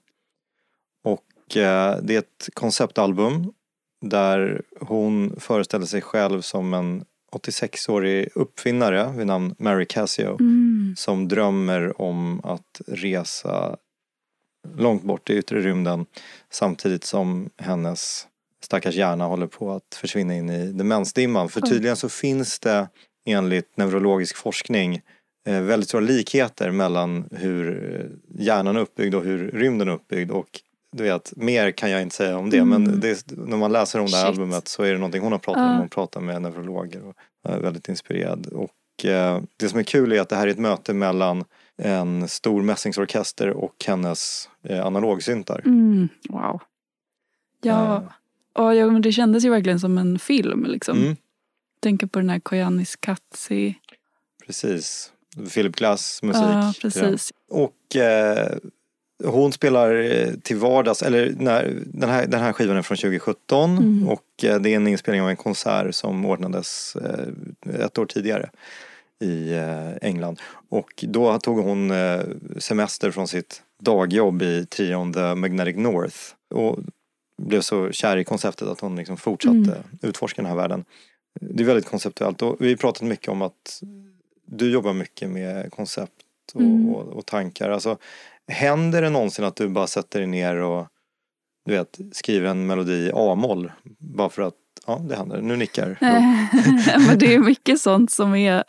Och 1.04 1.56
eh, 1.56 1.96
det 2.02 2.14
är 2.14 2.18
ett 2.18 2.48
konceptalbum 2.54 3.52
där 4.00 4.62
hon 4.80 5.40
föreställer 5.40 5.86
sig 5.86 6.00
själv 6.02 6.40
som 6.40 6.74
en 6.74 7.04
86-årig 7.32 8.28
uppfinnare 8.34 9.12
vid 9.16 9.26
namn 9.26 9.54
Mary 9.58 9.86
Cassio 9.86 10.36
Mm. 10.40 10.94
som 10.96 11.28
drömmer 11.28 12.00
om 12.02 12.40
att 12.44 12.80
resa 12.86 13.76
långt 14.76 15.02
bort 15.02 15.30
i 15.30 15.36
yttre 15.38 15.60
rymden 15.60 16.06
samtidigt 16.50 17.04
som 17.04 17.50
hennes 17.56 18.26
stackars 18.64 18.94
hjärna 18.94 19.26
håller 19.26 19.46
på 19.46 19.72
att 19.72 19.94
försvinna 19.94 20.34
in 20.36 20.50
i 20.50 20.72
demensdimman. 20.72 21.48
För 21.48 21.60
tydligen 21.60 21.96
så 21.96 22.08
finns 22.08 22.58
det 22.58 22.88
enligt 23.26 23.76
neurologisk 23.76 24.36
forskning 24.36 25.00
eh, 25.46 25.60
väldigt 25.60 25.88
stora 25.88 26.00
likheter 26.00 26.70
mellan 26.70 27.28
hur 27.30 27.94
eh, 27.94 28.06
hjärnan 28.44 28.76
är 28.76 28.80
uppbyggd 28.80 29.14
och 29.14 29.24
hur 29.24 29.50
rymden 29.50 29.88
är 29.88 29.92
uppbyggd. 29.92 30.30
Och 30.30 30.60
du 30.92 31.02
vet, 31.02 31.32
mer 31.36 31.70
kan 31.70 31.90
jag 31.90 32.02
inte 32.02 32.16
säga 32.16 32.38
om 32.38 32.50
det. 32.50 32.58
Mm. 32.58 32.82
Men 32.82 33.00
det, 33.00 33.24
när 33.30 33.56
man 33.56 33.72
läser 33.72 33.98
om 33.98 34.06
det 34.06 34.16
här 34.16 34.24
Shit. 34.26 34.38
albumet 34.40 34.68
så 34.68 34.82
är 34.82 34.92
det 34.92 34.98
någonting 34.98 35.22
hon 35.22 35.32
har 35.32 35.38
pratat 35.38 35.62
om. 35.62 35.70
Ja. 35.72 35.78
Hon 35.78 35.88
pratar 35.88 36.20
med 36.20 36.42
neurologer 36.42 37.02
och 37.04 37.14
är 37.48 37.58
väldigt 37.58 37.88
inspirerad. 37.88 38.46
Och 38.46 39.04
eh, 39.04 39.42
det 39.56 39.68
som 39.68 39.78
är 39.78 39.82
kul 39.82 40.12
är 40.12 40.20
att 40.20 40.28
det 40.28 40.36
här 40.36 40.46
är 40.46 40.50
ett 40.50 40.58
möte 40.58 40.94
mellan 40.94 41.44
en 41.82 42.28
stor 42.28 42.62
mässingsorkester 42.62 43.50
och 43.50 43.74
hennes 43.86 44.48
eh, 44.62 44.86
analogsyntar. 44.86 45.62
Mm. 45.64 46.08
Wow. 46.28 46.60
Ja. 47.62 47.96
Eh, 47.96 48.02
Ja, 48.54 48.90
men 48.90 49.02
det 49.02 49.12
kändes 49.12 49.44
ju 49.44 49.50
verkligen 49.50 49.80
som 49.80 49.98
en 49.98 50.18
film. 50.18 50.64
Liksom. 50.64 50.98
Mm, 50.98 51.16
Tänker 51.80 52.06
på 52.06 52.18
den 52.18 52.30
här 52.30 52.40
Koyanis 52.40 52.96
Katsi. 52.96 53.74
precis. 54.46 55.12
Philip 55.54 55.76
Glass 55.76 56.22
musik. 56.22 56.42
Ja, 56.42 56.74
precis. 56.82 57.32
Och 57.50 57.96
eh, 57.96 58.56
hon 59.24 59.52
spelar 59.52 59.94
eh, 59.94 60.32
till 60.42 60.56
vardags, 60.56 61.02
eller 61.02 61.34
när, 61.38 61.72
den, 61.86 62.10
här, 62.10 62.26
den 62.26 62.40
här 62.40 62.52
skivan 62.52 62.76
är 62.76 62.82
från 62.82 62.96
2017 62.96 63.70
Mm. 63.78 64.08
och 64.08 64.44
eh, 64.44 64.60
det 64.60 64.70
är 64.70 64.76
en 64.76 64.86
inspelning 64.88 65.22
av 65.22 65.28
en 65.30 65.36
konsert 65.36 65.94
som 65.94 66.24
ordnades 66.26 66.96
eh, 66.96 67.80
ett 67.84 67.98
år 67.98 68.06
tidigare 68.06 68.50
i 69.22 69.54
England. 70.02 70.40
Och 70.68 71.04
då 71.08 71.38
tog 71.38 71.58
hon 71.58 71.92
semester 72.58 73.10
från 73.10 73.28
sitt 73.28 73.62
dagjobb 73.80 74.42
i 74.42 74.66
trion 74.66 75.12
The 75.12 75.34
Magnetic 75.34 75.76
North 75.76 76.16
och 76.54 76.78
blev 77.42 77.60
så 77.60 77.90
kär 77.92 78.16
i 78.16 78.24
konceptet 78.24 78.68
att 78.68 78.80
hon 78.80 78.96
liksom 78.96 79.16
fortsatte 79.16 79.56
Mm. 79.56 79.74
utforska 80.02 80.42
den 80.42 80.48
här 80.50 80.56
världen. 80.56 80.84
Det 81.40 81.62
är 81.62 81.66
väldigt 81.66 81.88
konceptuellt 81.88 82.42
och 82.42 82.56
vi 82.60 82.68
har 82.68 82.76
pratat 82.76 83.02
mycket 83.08 83.28
om 83.28 83.42
att 83.42 83.82
du 84.46 84.70
jobbar 84.70 84.92
mycket 84.92 85.30
med 85.30 85.70
koncept 85.72 86.12
och, 86.54 86.60
Mm. 86.60 86.88
och, 86.88 87.08
och 87.08 87.26
tankar. 87.26 87.70
Alltså, 87.70 87.96
händer 88.50 89.02
det 89.02 89.10
någonsin 89.10 89.44
att 89.44 89.56
du 89.56 89.68
bara 89.68 89.86
sätter 89.86 90.18
dig 90.18 90.28
ner 90.28 90.56
och 90.56 90.88
du 91.64 91.72
vet, 91.72 91.98
skriver 92.12 92.48
en 92.48 92.66
melodi 92.66 92.92
i 92.92 93.10
A-moll 93.14 93.72
bara 93.98 94.28
för 94.28 94.42
att, 94.42 94.54
ja 94.86 94.98
det 95.08 95.16
händer, 95.16 95.40
nu 95.40 95.56
nickar. 95.56 95.98
Men 97.06 97.18
det 97.18 97.34
är 97.34 97.38
mycket 97.38 97.80
sånt 97.80 98.10
som 98.10 98.34
är 98.34 98.64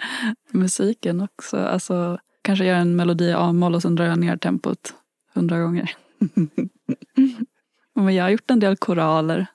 musiken 0.51 1.21
också. 1.21 1.57
Alltså, 1.57 2.19
kanske 2.41 2.65
göra 2.65 2.77
en 2.77 2.95
melodi 2.95 3.25
i 3.25 3.33
A-moll 3.33 3.75
och 3.75 3.81
sen 3.81 3.95
drar 3.95 4.05
jag 4.05 4.19
ner 4.19 4.37
tempot 4.37 4.93
hundra 5.33 5.59
gånger. 5.59 5.91
Men 7.95 8.15
jag 8.15 8.23
har 8.23 8.29
gjort 8.29 8.51
en 8.51 8.59
del 8.59 8.77
koraler. 8.77 9.45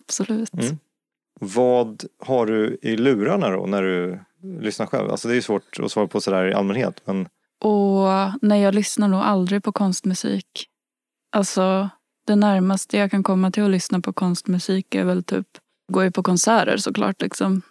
Absolut. 0.00 0.54
Mm. 0.54 0.78
Vad 1.40 2.04
har 2.18 2.46
du 2.46 2.78
i 2.82 2.96
lurarna 2.96 3.50
då 3.50 3.66
när 3.66 3.82
du 3.82 4.20
lyssnar 4.60 4.86
själv? 4.86 5.10
Alltså 5.10 5.28
det 5.28 5.34
är 5.34 5.36
ju 5.36 5.42
svårt 5.42 5.80
att 5.80 5.92
svara 5.92 6.06
på 6.06 6.20
sådär 6.20 6.46
i 6.48 6.54
allmänhet 6.54 7.00
men 7.04 7.28
Och 7.60 8.08
nej, 8.42 8.60
jag 8.60 8.74
lyssnar 8.74 9.08
nog 9.08 9.20
aldrig 9.20 9.62
på 9.62 9.72
konstmusik. 9.72 10.66
Alltså, 11.32 11.88
det 12.26 12.36
närmaste 12.36 12.96
jag 12.96 13.10
kan 13.10 13.22
komma 13.22 13.50
till 13.50 13.62
att 13.62 13.70
lyssna 13.70 14.00
på 14.00 14.12
konstmusik 14.12 14.94
är 14.94 15.04
väl 15.04 15.24
typ, 15.24 15.46
går 15.92 16.04
ju 16.04 16.10
på 16.10 16.22
konserter 16.22 16.76
såklart 16.76 17.22
liksom. 17.22 17.62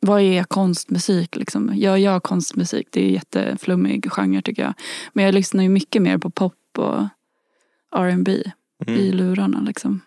Vad 0.00 0.20
är 0.20 0.44
konstmusik 0.44 1.36
liksom? 1.36 1.72
Gör 1.74 1.96
jag 1.96 2.22
konstmusik? 2.22 2.88
Det 2.90 3.00
är 3.00 3.06
en 3.06 3.12
jätteflummig 3.12 4.12
genre 4.12 4.42
tycker 4.42 4.62
jag. 4.62 4.74
Men 5.12 5.24
jag 5.24 5.34
lyssnar 5.34 5.62
ju 5.62 5.68
mycket 5.68 6.02
mer 6.02 6.18
på 6.18 6.30
pop 6.30 6.54
och 6.78 7.08
R&B 7.96 8.42
i 8.86 9.08
mm. 9.08 9.16
lurarna 9.16 9.60
liksom. 9.60 10.00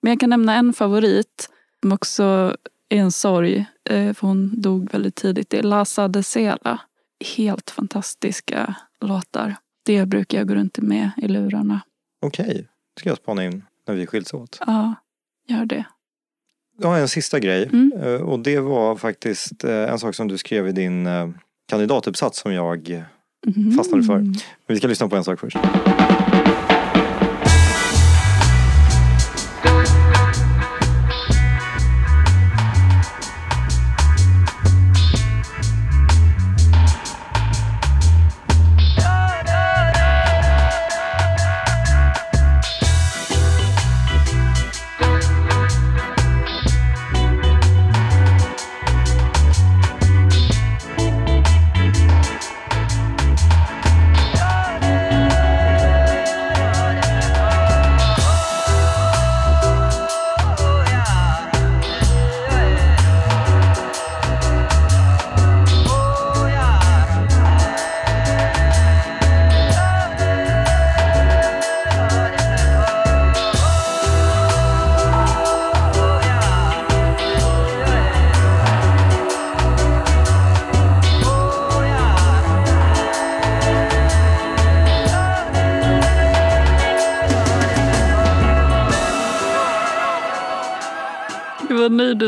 Men 0.00 0.10
jag 0.12 0.20
kan 0.20 0.30
nämna 0.30 0.54
en 0.54 0.72
favorit 0.72 1.50
som 1.82 1.92
också 1.92 2.56
är 2.88 2.98
en 2.98 3.12
sorg. 3.12 3.66
eh, 3.84 4.14
För 4.14 4.26
hon 4.26 4.60
dog 4.60 4.92
väldigt 4.92 5.14
tidigt. 5.14 5.50
Det 5.50 5.58
är 5.58 5.62
Lasa 5.62 6.08
de 6.08 6.22
Sela. 6.22 6.80
Helt 7.36 7.70
fantastiska 7.70 8.74
låtar. 9.00 9.56
Det 9.84 10.06
brukar 10.06 10.38
jag 10.38 10.48
gå 10.48 10.54
runt 10.54 10.78
med 10.78 11.10
i 11.16 11.28
lurarna. 11.28 11.80
okej, 12.26 12.66
det 12.94 13.00
ska 13.00 13.08
jag 13.08 13.18
spana 13.18 13.44
in 13.44 13.64
när 13.86 13.94
vi 13.94 14.06
skiljs 14.06 14.34
åt. 14.34 14.58
Ja, 14.66 14.94
gör 15.48 15.64
det. 15.66 15.84
Jag 16.80 16.88
har 16.88 16.98
en 16.98 17.08
sista 17.08 17.38
grej 17.38 17.66
Mm. 17.72 17.92
eh, 18.02 18.14
och 18.20 18.38
det 18.40 18.60
var 18.60 18.96
faktiskt 18.96 19.64
eh, 19.64 19.72
en 19.92 19.98
sak 19.98 20.14
som 20.14 20.28
du 20.28 20.38
skrev 20.38 20.68
i 20.68 20.72
din 20.72 21.06
eh, 21.06 21.28
kandidatuppsats 21.68 22.38
som 22.38 22.52
jag 22.52 23.04
Mhm. 23.46 23.72
Fastnade 23.76 24.02
för. 24.04 24.18
Men 24.18 24.34
Vi 24.66 24.76
ska 24.76 24.86
lyssna 24.86 25.08
på 25.08 25.16
en 25.16 25.24
sak 25.24 25.40
först. 25.40 25.56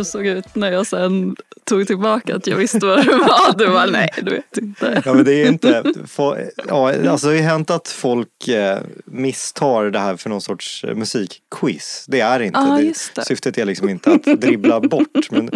Du 0.00 0.04
såg 0.04 0.26
ut 0.26 0.54
när 0.54 0.72
jag 0.72 0.86
sen 0.86 1.36
tog 1.70 1.86
tillbaka 1.86 2.36
att 2.36 2.46
jag 2.46 2.56
visste 2.56 2.86
vad 2.86 3.06
det 3.06 3.16
var. 3.16 3.58
Du 3.58 3.66
var 3.66 3.86
nej, 3.86 4.08
du 4.22 4.30
vet 4.30 4.56
inte. 4.58 5.02
Ja 5.04 5.14
men 5.14 5.24
det 5.24 5.32
är 5.34 5.48
inte, 5.48 5.84
få- 6.06 6.36
ja, 6.68 7.08
alltså 7.10 7.28
det 7.30 7.36
har 7.36 7.42
hänt 7.42 7.70
att 7.70 7.88
folk 7.88 8.48
eh, 8.48 8.78
misstar 9.04 9.84
det 9.84 9.98
här 9.98 10.16
för 10.16 10.30
någon 10.30 10.40
sorts 10.40 10.84
musikquiz. 10.94 12.04
Det 12.08 12.20
är 12.20 12.40
inte. 12.40 12.58
Ja, 12.58 12.76
det, 12.80 12.94
det. 13.14 13.24
Syftet 13.24 13.58
är 13.58 13.64
liksom 13.64 13.88
inte 13.88 14.12
att 14.12 14.24
dribbla 14.40 14.80
bort. 14.80 15.30
Men 15.30 15.50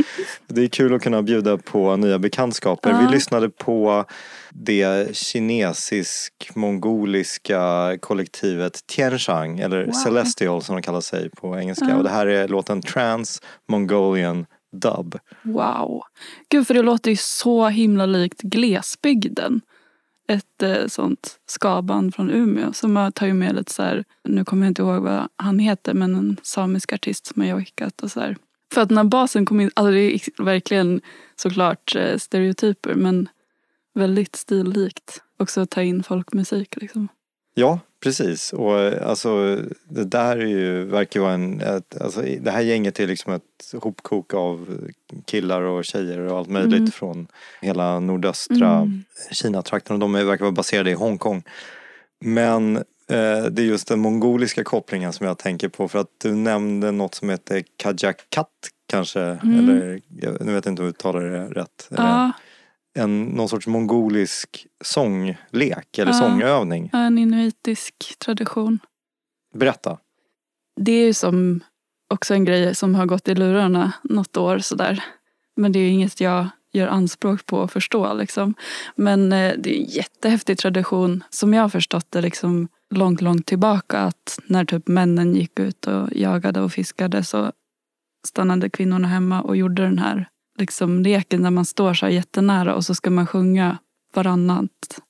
det 0.47 0.63
är 0.63 0.69
kul 0.69 0.95
att 0.95 1.03
kunna 1.03 1.23
bjuda 1.23 1.57
på 1.59 1.97
nya 1.97 2.19
bekantskaper. 2.19 2.91
Ja. 2.91 3.07
Vi 3.07 3.13
lyssnade 3.15 3.51
på 3.51 4.05
det 4.51 5.17
kinesisk-mongoliska 5.17 7.97
kollektivet 8.01 8.81
Tianshang 8.87 9.59
eller 9.61 9.85
Wow. 9.85 9.93
Celestial 9.93 10.63
som 10.63 10.77
de 10.77 10.83
kallar 10.83 11.01
sig 11.01 11.31
på 11.31 11.59
engelska. 11.59 11.87
Ja. 11.89 11.97
Och 11.97 12.05
det 12.05 12.11
här 12.11 12.27
är 12.27 12.49
låten 12.49 12.83
Trans 12.83 13.43
Mongolian 13.69 14.47
Dub. 14.75 15.19
Wow. 15.43 16.03
Gud, 16.49 16.67
för 16.67 16.75
det 16.75 16.83
låter 16.83 17.11
ju 17.11 17.17
så 17.17 17.69
himla 17.69 18.07
likt 18.07 18.43
Glesbygden. 18.43 19.61
Ett 20.29 20.63
eh, 20.63 20.87
sånt 20.87 21.41
skaband 21.47 22.15
från 22.15 22.31
Umeå 22.31 22.73
som 22.73 22.97
har 22.97 23.11
tagit 23.11 23.35
med 23.35 23.55
lite 23.55 23.73
så 23.73 23.83
här, 23.83 24.05
nu 24.25 24.45
kommer 24.45 24.67
jag 24.67 24.71
inte 24.71 24.83
ihåg 24.83 25.03
vad 25.03 25.29
han 25.37 25.59
heter, 25.59 25.95
men 25.95 26.15
en 26.15 26.37
samisk 26.43 26.93
artist 26.93 27.27
som 27.27 27.43
jag 27.43 27.57
har 27.57 27.61
skickat 27.61 28.03
och 28.03 28.11
så 28.11 28.21
här. 28.21 28.37
För 28.75 28.81
att 28.81 28.91
när 28.91 29.05
basen 29.05 29.47
kom 29.47 29.61
in, 29.61 29.71
alltså 29.75 29.93
det 29.93 30.01
är 30.01 30.43
verkligen 30.45 31.01
såklart 31.37 31.97
eh, 31.97 32.19
stereotyper 32.19 32.95
men 32.95 33.29
väldigt 33.95 34.37
stillikt. 34.37 35.23
Också 35.39 35.61
att 35.61 35.71
ta 35.71 35.83
in 35.83 36.03
folkmusik 36.03 36.77
liksom. 36.77 37.09
Ja, 37.55 37.79
precis. 38.05 38.53
Och 38.53 38.79
alltså 38.81 39.59
det 39.89 40.05
där 40.05 40.37
är 40.37 40.47
ju, 40.47 40.85
verkar 40.85 41.21
vara 41.21 41.33
en, 41.33 41.61
ett, 41.61 42.01
alltså 42.01 42.23
det 42.41 42.51
här 42.51 42.61
gänget 42.61 43.01
är 43.01 43.07
liksom 43.07 43.33
ett 43.33 43.83
hopkok 43.83 44.35
av 44.35 44.79
killar 45.27 45.63
och 45.63 45.85
tjejer 45.85 46.19
och 46.21 46.39
allt 46.39 46.49
möjligt 46.49 46.79
Mm. 46.79 46.91
från 46.91 47.27
hela 47.61 48.01
nordöstra 48.01 48.71
Mm. 48.77 49.05
Kina-trakten 49.31 49.95
och 49.95 50.01
de 50.01 50.15
är- 50.15 50.25
verkar 50.25 50.45
vara 50.45 50.53
baserade 50.53 50.91
i 50.91 50.95
Hongkong. 50.95 51.43
Men 52.25 52.77
eh, 52.77 53.45
det 53.51 53.63
är 53.63 53.67
just 53.67 53.89
den 53.89 53.99
mongoliska 54.01 54.65
kopplingen 54.65 55.13
som 55.13 55.27
jag 55.27 55.39
tänker 55.39 55.69
på 55.69 55.89
för 55.89 55.99
att 55.99 56.11
du 56.23 56.33
nämnde 56.35 56.91
något 56.91 57.15
som 57.15 57.31
heter 57.31 57.63
kajakat 57.77 58.49
kanske, 58.87 59.21
Mm. 59.21 59.59
eller 59.59 60.01
jag 60.21 60.45
nu 60.47 60.53
vet 60.55 60.65
jag 60.65 60.73
inte 60.73 60.83
om 60.83 60.87
jag 60.87 60.93
uttalar 60.95 61.21
det 61.21 61.47
rätt. 61.47 61.89
Ja, 61.97 62.33
En, 62.95 63.23
någon 63.23 63.49
sorts 63.49 63.67
mongolisk 63.67 64.67
sånglek 64.85 65.99
eller 65.99 66.13
Ja. 66.13 66.19
sångövning. 66.19 66.91
en 66.93 67.19
inuitisk 67.19 68.19
tradition. 68.19 68.79
Berätta. 69.55 69.99
Det 70.81 70.93
är 70.93 71.07
ju 71.07 71.15
som 71.15 71.61
också 72.11 72.35
en 72.35 72.45
grej 72.45 72.75
som 72.75 72.95
har 72.95 73.07
gått 73.07 73.29
i 73.29 73.35
lurarna 73.35 73.93
något 74.03 74.37
år 74.37 74.59
sådär. 74.59 75.05
Men 75.57 75.73
det 75.73 75.79
är 75.79 75.81
ju 75.81 75.89
inget 75.89 76.21
jag 76.21 76.49
gör 76.73 76.89
anspråk 76.89 77.47
på 77.47 77.63
att 77.63 77.73
förstå 77.73 78.15
liksom. 78.15 78.55
Men 78.97 79.33
eh, 79.33 79.53
det 79.59 79.77
är 79.77 79.81
en 79.81 79.85
jättehäftig 79.85 80.59
tradition 80.59 81.25
som 81.31 81.55
jag 81.55 81.63
har 81.63 81.69
förstått 81.69 82.07
det 82.11 82.21
liksom 82.21 82.69
långt, 82.91 83.21
långt 83.21 83.47
tillbaka. 83.47 83.99
Att 83.99 84.39
när 84.47 84.65
typ 84.65 84.89
männen 84.89 85.35
gick 85.35 85.59
ut 85.61 85.87
och 85.87 86.09
jagade 86.13 86.61
och 86.61 86.73
fiskade 86.73 87.25
så 87.25 87.53
stannade 88.27 88.71
kvinnorna 88.71 89.09
hemma 89.09 89.43
och 89.43 89.57
gjorde 89.57 89.83
den 89.83 89.99
här 89.99 90.29
liksom 90.59 91.03
leken 91.03 91.43
där 91.43 91.51
man 91.51 91.65
står 91.65 91.95
så 91.95 92.07
här 92.07 92.13
jättenära 92.13 92.75
och 92.75 92.85
så 92.85 92.95
ska 92.95 93.11
man 93.11 93.27
sjunga 93.27 93.79
varannat. 94.15 95.01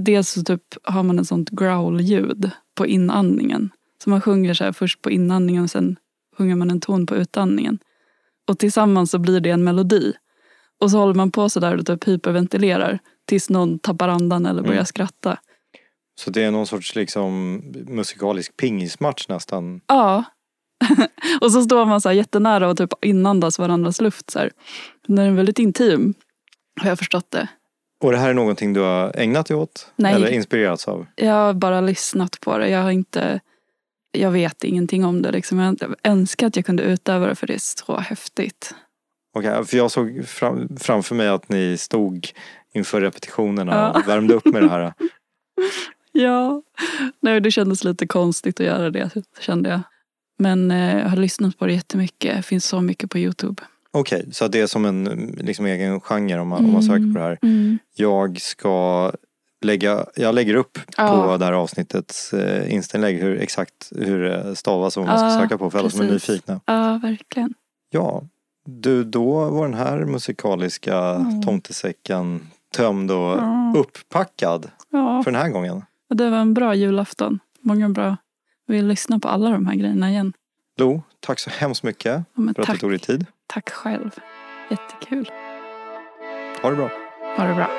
Dels 0.00 0.28
så 0.30 0.42
typ 0.42 0.62
har 0.82 1.02
man 1.02 1.18
ett 1.18 1.26
sånt 1.28 1.50
growl-ljud 1.50 2.50
på 2.74 2.86
inandningen. 2.86 3.70
Så 4.04 4.10
man 4.10 4.20
sjunger 4.20 4.54
så 4.54 4.72
först 4.72 5.02
på 5.02 5.10
inandningen 5.10 5.62
och 5.62 5.70
sen 5.70 5.96
sjunger 6.38 6.56
man 6.56 6.70
en 6.70 6.80
ton 6.80 7.06
på 7.06 7.16
utandningen. 7.16 7.78
Och 8.48 8.58
tillsammans 8.58 9.10
så 9.10 9.18
blir 9.18 9.40
det 9.40 9.50
en 9.50 9.64
melodi. 9.64 10.12
Och 10.80 10.90
så 10.90 10.98
håller 10.98 11.14
man 11.14 11.30
på 11.30 11.48
så 11.48 11.60
där 11.60 11.76
och 11.76 11.86
typ 11.86 12.08
hyperventilerar 12.08 12.98
tills 13.24 13.50
någon 13.50 13.78
tappar 13.78 14.08
andan 14.08 14.46
eller 14.46 14.62
börjar 14.62 14.74
Mm. 14.74 14.86
skratta. 14.86 15.38
Så 16.18 16.30
det 16.30 16.42
är 16.42 16.50
någon 16.50 16.66
sorts 16.66 16.94
liksom 16.94 17.56
musikalisk 17.86 18.56
pingismatch 18.56 19.28
nästan. 19.28 19.80
Ja. 19.86 20.24
och 21.40 21.52
så 21.52 21.62
står 21.62 21.86
man 21.86 22.00
så 22.00 22.08
här 22.08 22.16
jättenära 22.16 22.68
och 22.68 22.76
typ 22.76 23.04
inandas 23.04 23.58
varandras 23.58 24.00
luft. 24.00 24.30
Så 24.30 24.38
här. 24.38 24.50
Den 25.06 25.18
är 25.18 25.30
väldigt 25.30 25.58
intim. 25.58 26.14
Har 26.80 26.88
jag 26.88 26.98
förstått 26.98 27.30
det. 27.30 27.48
Och 28.04 28.12
det 28.12 28.18
här 28.18 28.30
är 28.30 28.34
någonting 28.34 28.72
du 28.72 28.80
har 28.80 29.12
ägnat 29.16 29.46
dig 29.46 29.56
åt? 29.56 29.92
Nej. 29.96 30.14
Eller 30.14 30.28
inspirerats 30.28 30.88
av? 30.88 31.06
Jag 31.14 31.32
har 31.32 31.54
bara 31.54 31.80
lyssnat 31.80 32.40
på 32.40 32.58
det. 32.58 32.68
Jag 32.68 32.82
har 32.82 32.90
inte... 32.90 33.40
Jag 34.12 34.30
vet 34.30 34.64
ingenting 34.64 35.04
om 35.04 35.22
det. 35.22 35.30
Liksom. 35.32 35.58
Jag 35.58 35.94
önskar 36.04 36.46
att 36.46 36.56
jag 36.56 36.66
kunde 36.66 36.82
utöva 36.82 37.26
det 37.26 37.34
för 37.34 37.46
det 37.46 37.54
är 37.54 37.58
så 37.86 37.98
häftigt. 37.98 38.74
Okej, 39.38 39.64
för 39.64 39.76
jag 39.76 39.90
såg 39.90 40.24
fram, 40.26 40.76
framför 40.80 41.14
mig 41.14 41.28
att 41.28 41.48
ni 41.48 41.76
stod 41.76 42.28
inför 42.74 43.00
repetitionerna 43.00 43.72
Ja. 43.72 44.00
och 44.00 44.08
värmde 44.08 44.34
upp 44.34 44.44
med 44.44 44.62
det 44.62 44.68
här. 44.68 44.92
Ja, 46.12 46.62
Nej, 47.20 47.40
det 47.40 47.50
kändes 47.50 47.84
lite 47.84 48.06
konstigt 48.06 48.60
att 48.60 48.66
göra 48.66 48.90
det 48.90 49.10
kände 49.40 49.68
jag. 49.70 49.80
Men 50.36 50.70
eh, 50.70 50.98
jag 50.98 51.08
har 51.08 51.16
lyssnat 51.16 51.58
på 51.58 51.66
det 51.66 51.72
jättemycket. 51.72 52.36
Det 52.36 52.42
finns 52.42 52.64
så 52.64 52.80
mycket 52.80 53.10
på 53.10 53.18
Youtube. 53.18 53.62
Okej, 53.90 54.28
så 54.32 54.44
att 54.44 54.52
det 54.52 54.60
är 54.60 54.66
som 54.66 54.84
en 54.84 55.04
liksom, 55.40 55.66
egen 55.66 56.00
genre 56.00 56.38
om 56.38 56.48
man, 56.48 56.64
om 56.64 56.72
man 56.72 56.82
söker 56.82 57.12
på 57.12 57.18
det 57.18 57.24
här. 57.24 57.38
Mm. 57.42 57.78
Jag 57.94 58.40
ska 58.40 59.12
lägga, 59.64 60.06
jag 60.16 60.34
lägger 60.34 60.54
upp 60.54 60.78
Ja. 60.96 61.22
på 61.22 61.36
det 61.36 61.44
här 61.44 61.52
avsnittets 61.52 62.32
eh, 62.34 62.74
inställning 62.74 63.18
hur 63.18 63.40
exakt 63.40 63.92
hur 63.96 64.20
det 64.22 64.56
stavas 64.56 64.96
och 64.96 65.02
vad 65.06 65.10
man 65.10 65.18
ska 65.30 65.38
Ja, 65.38 65.42
söka 65.42 65.58
på 65.58 65.70
för 65.70 65.78
alla 65.78 65.90
som 65.90 66.00
är 66.00 66.10
nyfikna. 66.12 66.60
Ja, 66.66 67.00
verkligen. 67.02 67.54
Ja, 67.90 68.22
du, 68.66 69.04
då 69.04 69.50
var 69.50 69.64
den 69.68 69.78
här 69.78 70.04
musikaliska 70.04 70.98
Mm. 70.98 71.42
tomtesäcken 71.42 72.40
tömd 72.76 73.10
och 73.10 73.16
Ja. 73.38 73.74
upppackad 73.76 74.70
Ja, 74.90 75.22
för 75.22 75.30
den 75.30 75.40
här 75.40 75.48
gången. 75.48 75.82
och 76.10 76.16
det 76.16 76.30
var 76.30 76.38
en 76.38 76.54
bra 76.54 76.74
julafton. 76.74 77.38
Många 77.60 77.88
bra. 77.88 78.16
Vi 78.66 78.82
lyssnar 78.82 79.18
på 79.18 79.28
alla 79.28 79.50
de 79.50 79.66
här 79.66 79.74
grejerna 79.74 80.10
igen. 80.10 80.32
Lo, 80.78 81.02
tack 81.20 81.38
så 81.38 81.50
hemskt 81.50 81.82
mycket 81.82 82.04
Ja, 82.34 82.42
för 82.42 82.50
att 82.50 82.56
du 82.56 82.62
tack, 82.64 82.80
tog 82.80 82.90
dig 82.90 82.98
tid. 82.98 83.26
tack 83.46 83.70
själv. 83.70 84.10
Jättekul. 84.70 85.30
Ha 86.62 86.70
det 86.70 86.76
bra. 86.76 86.90
Ha 87.36 87.44
det 87.44 87.54
bra. 87.54 87.70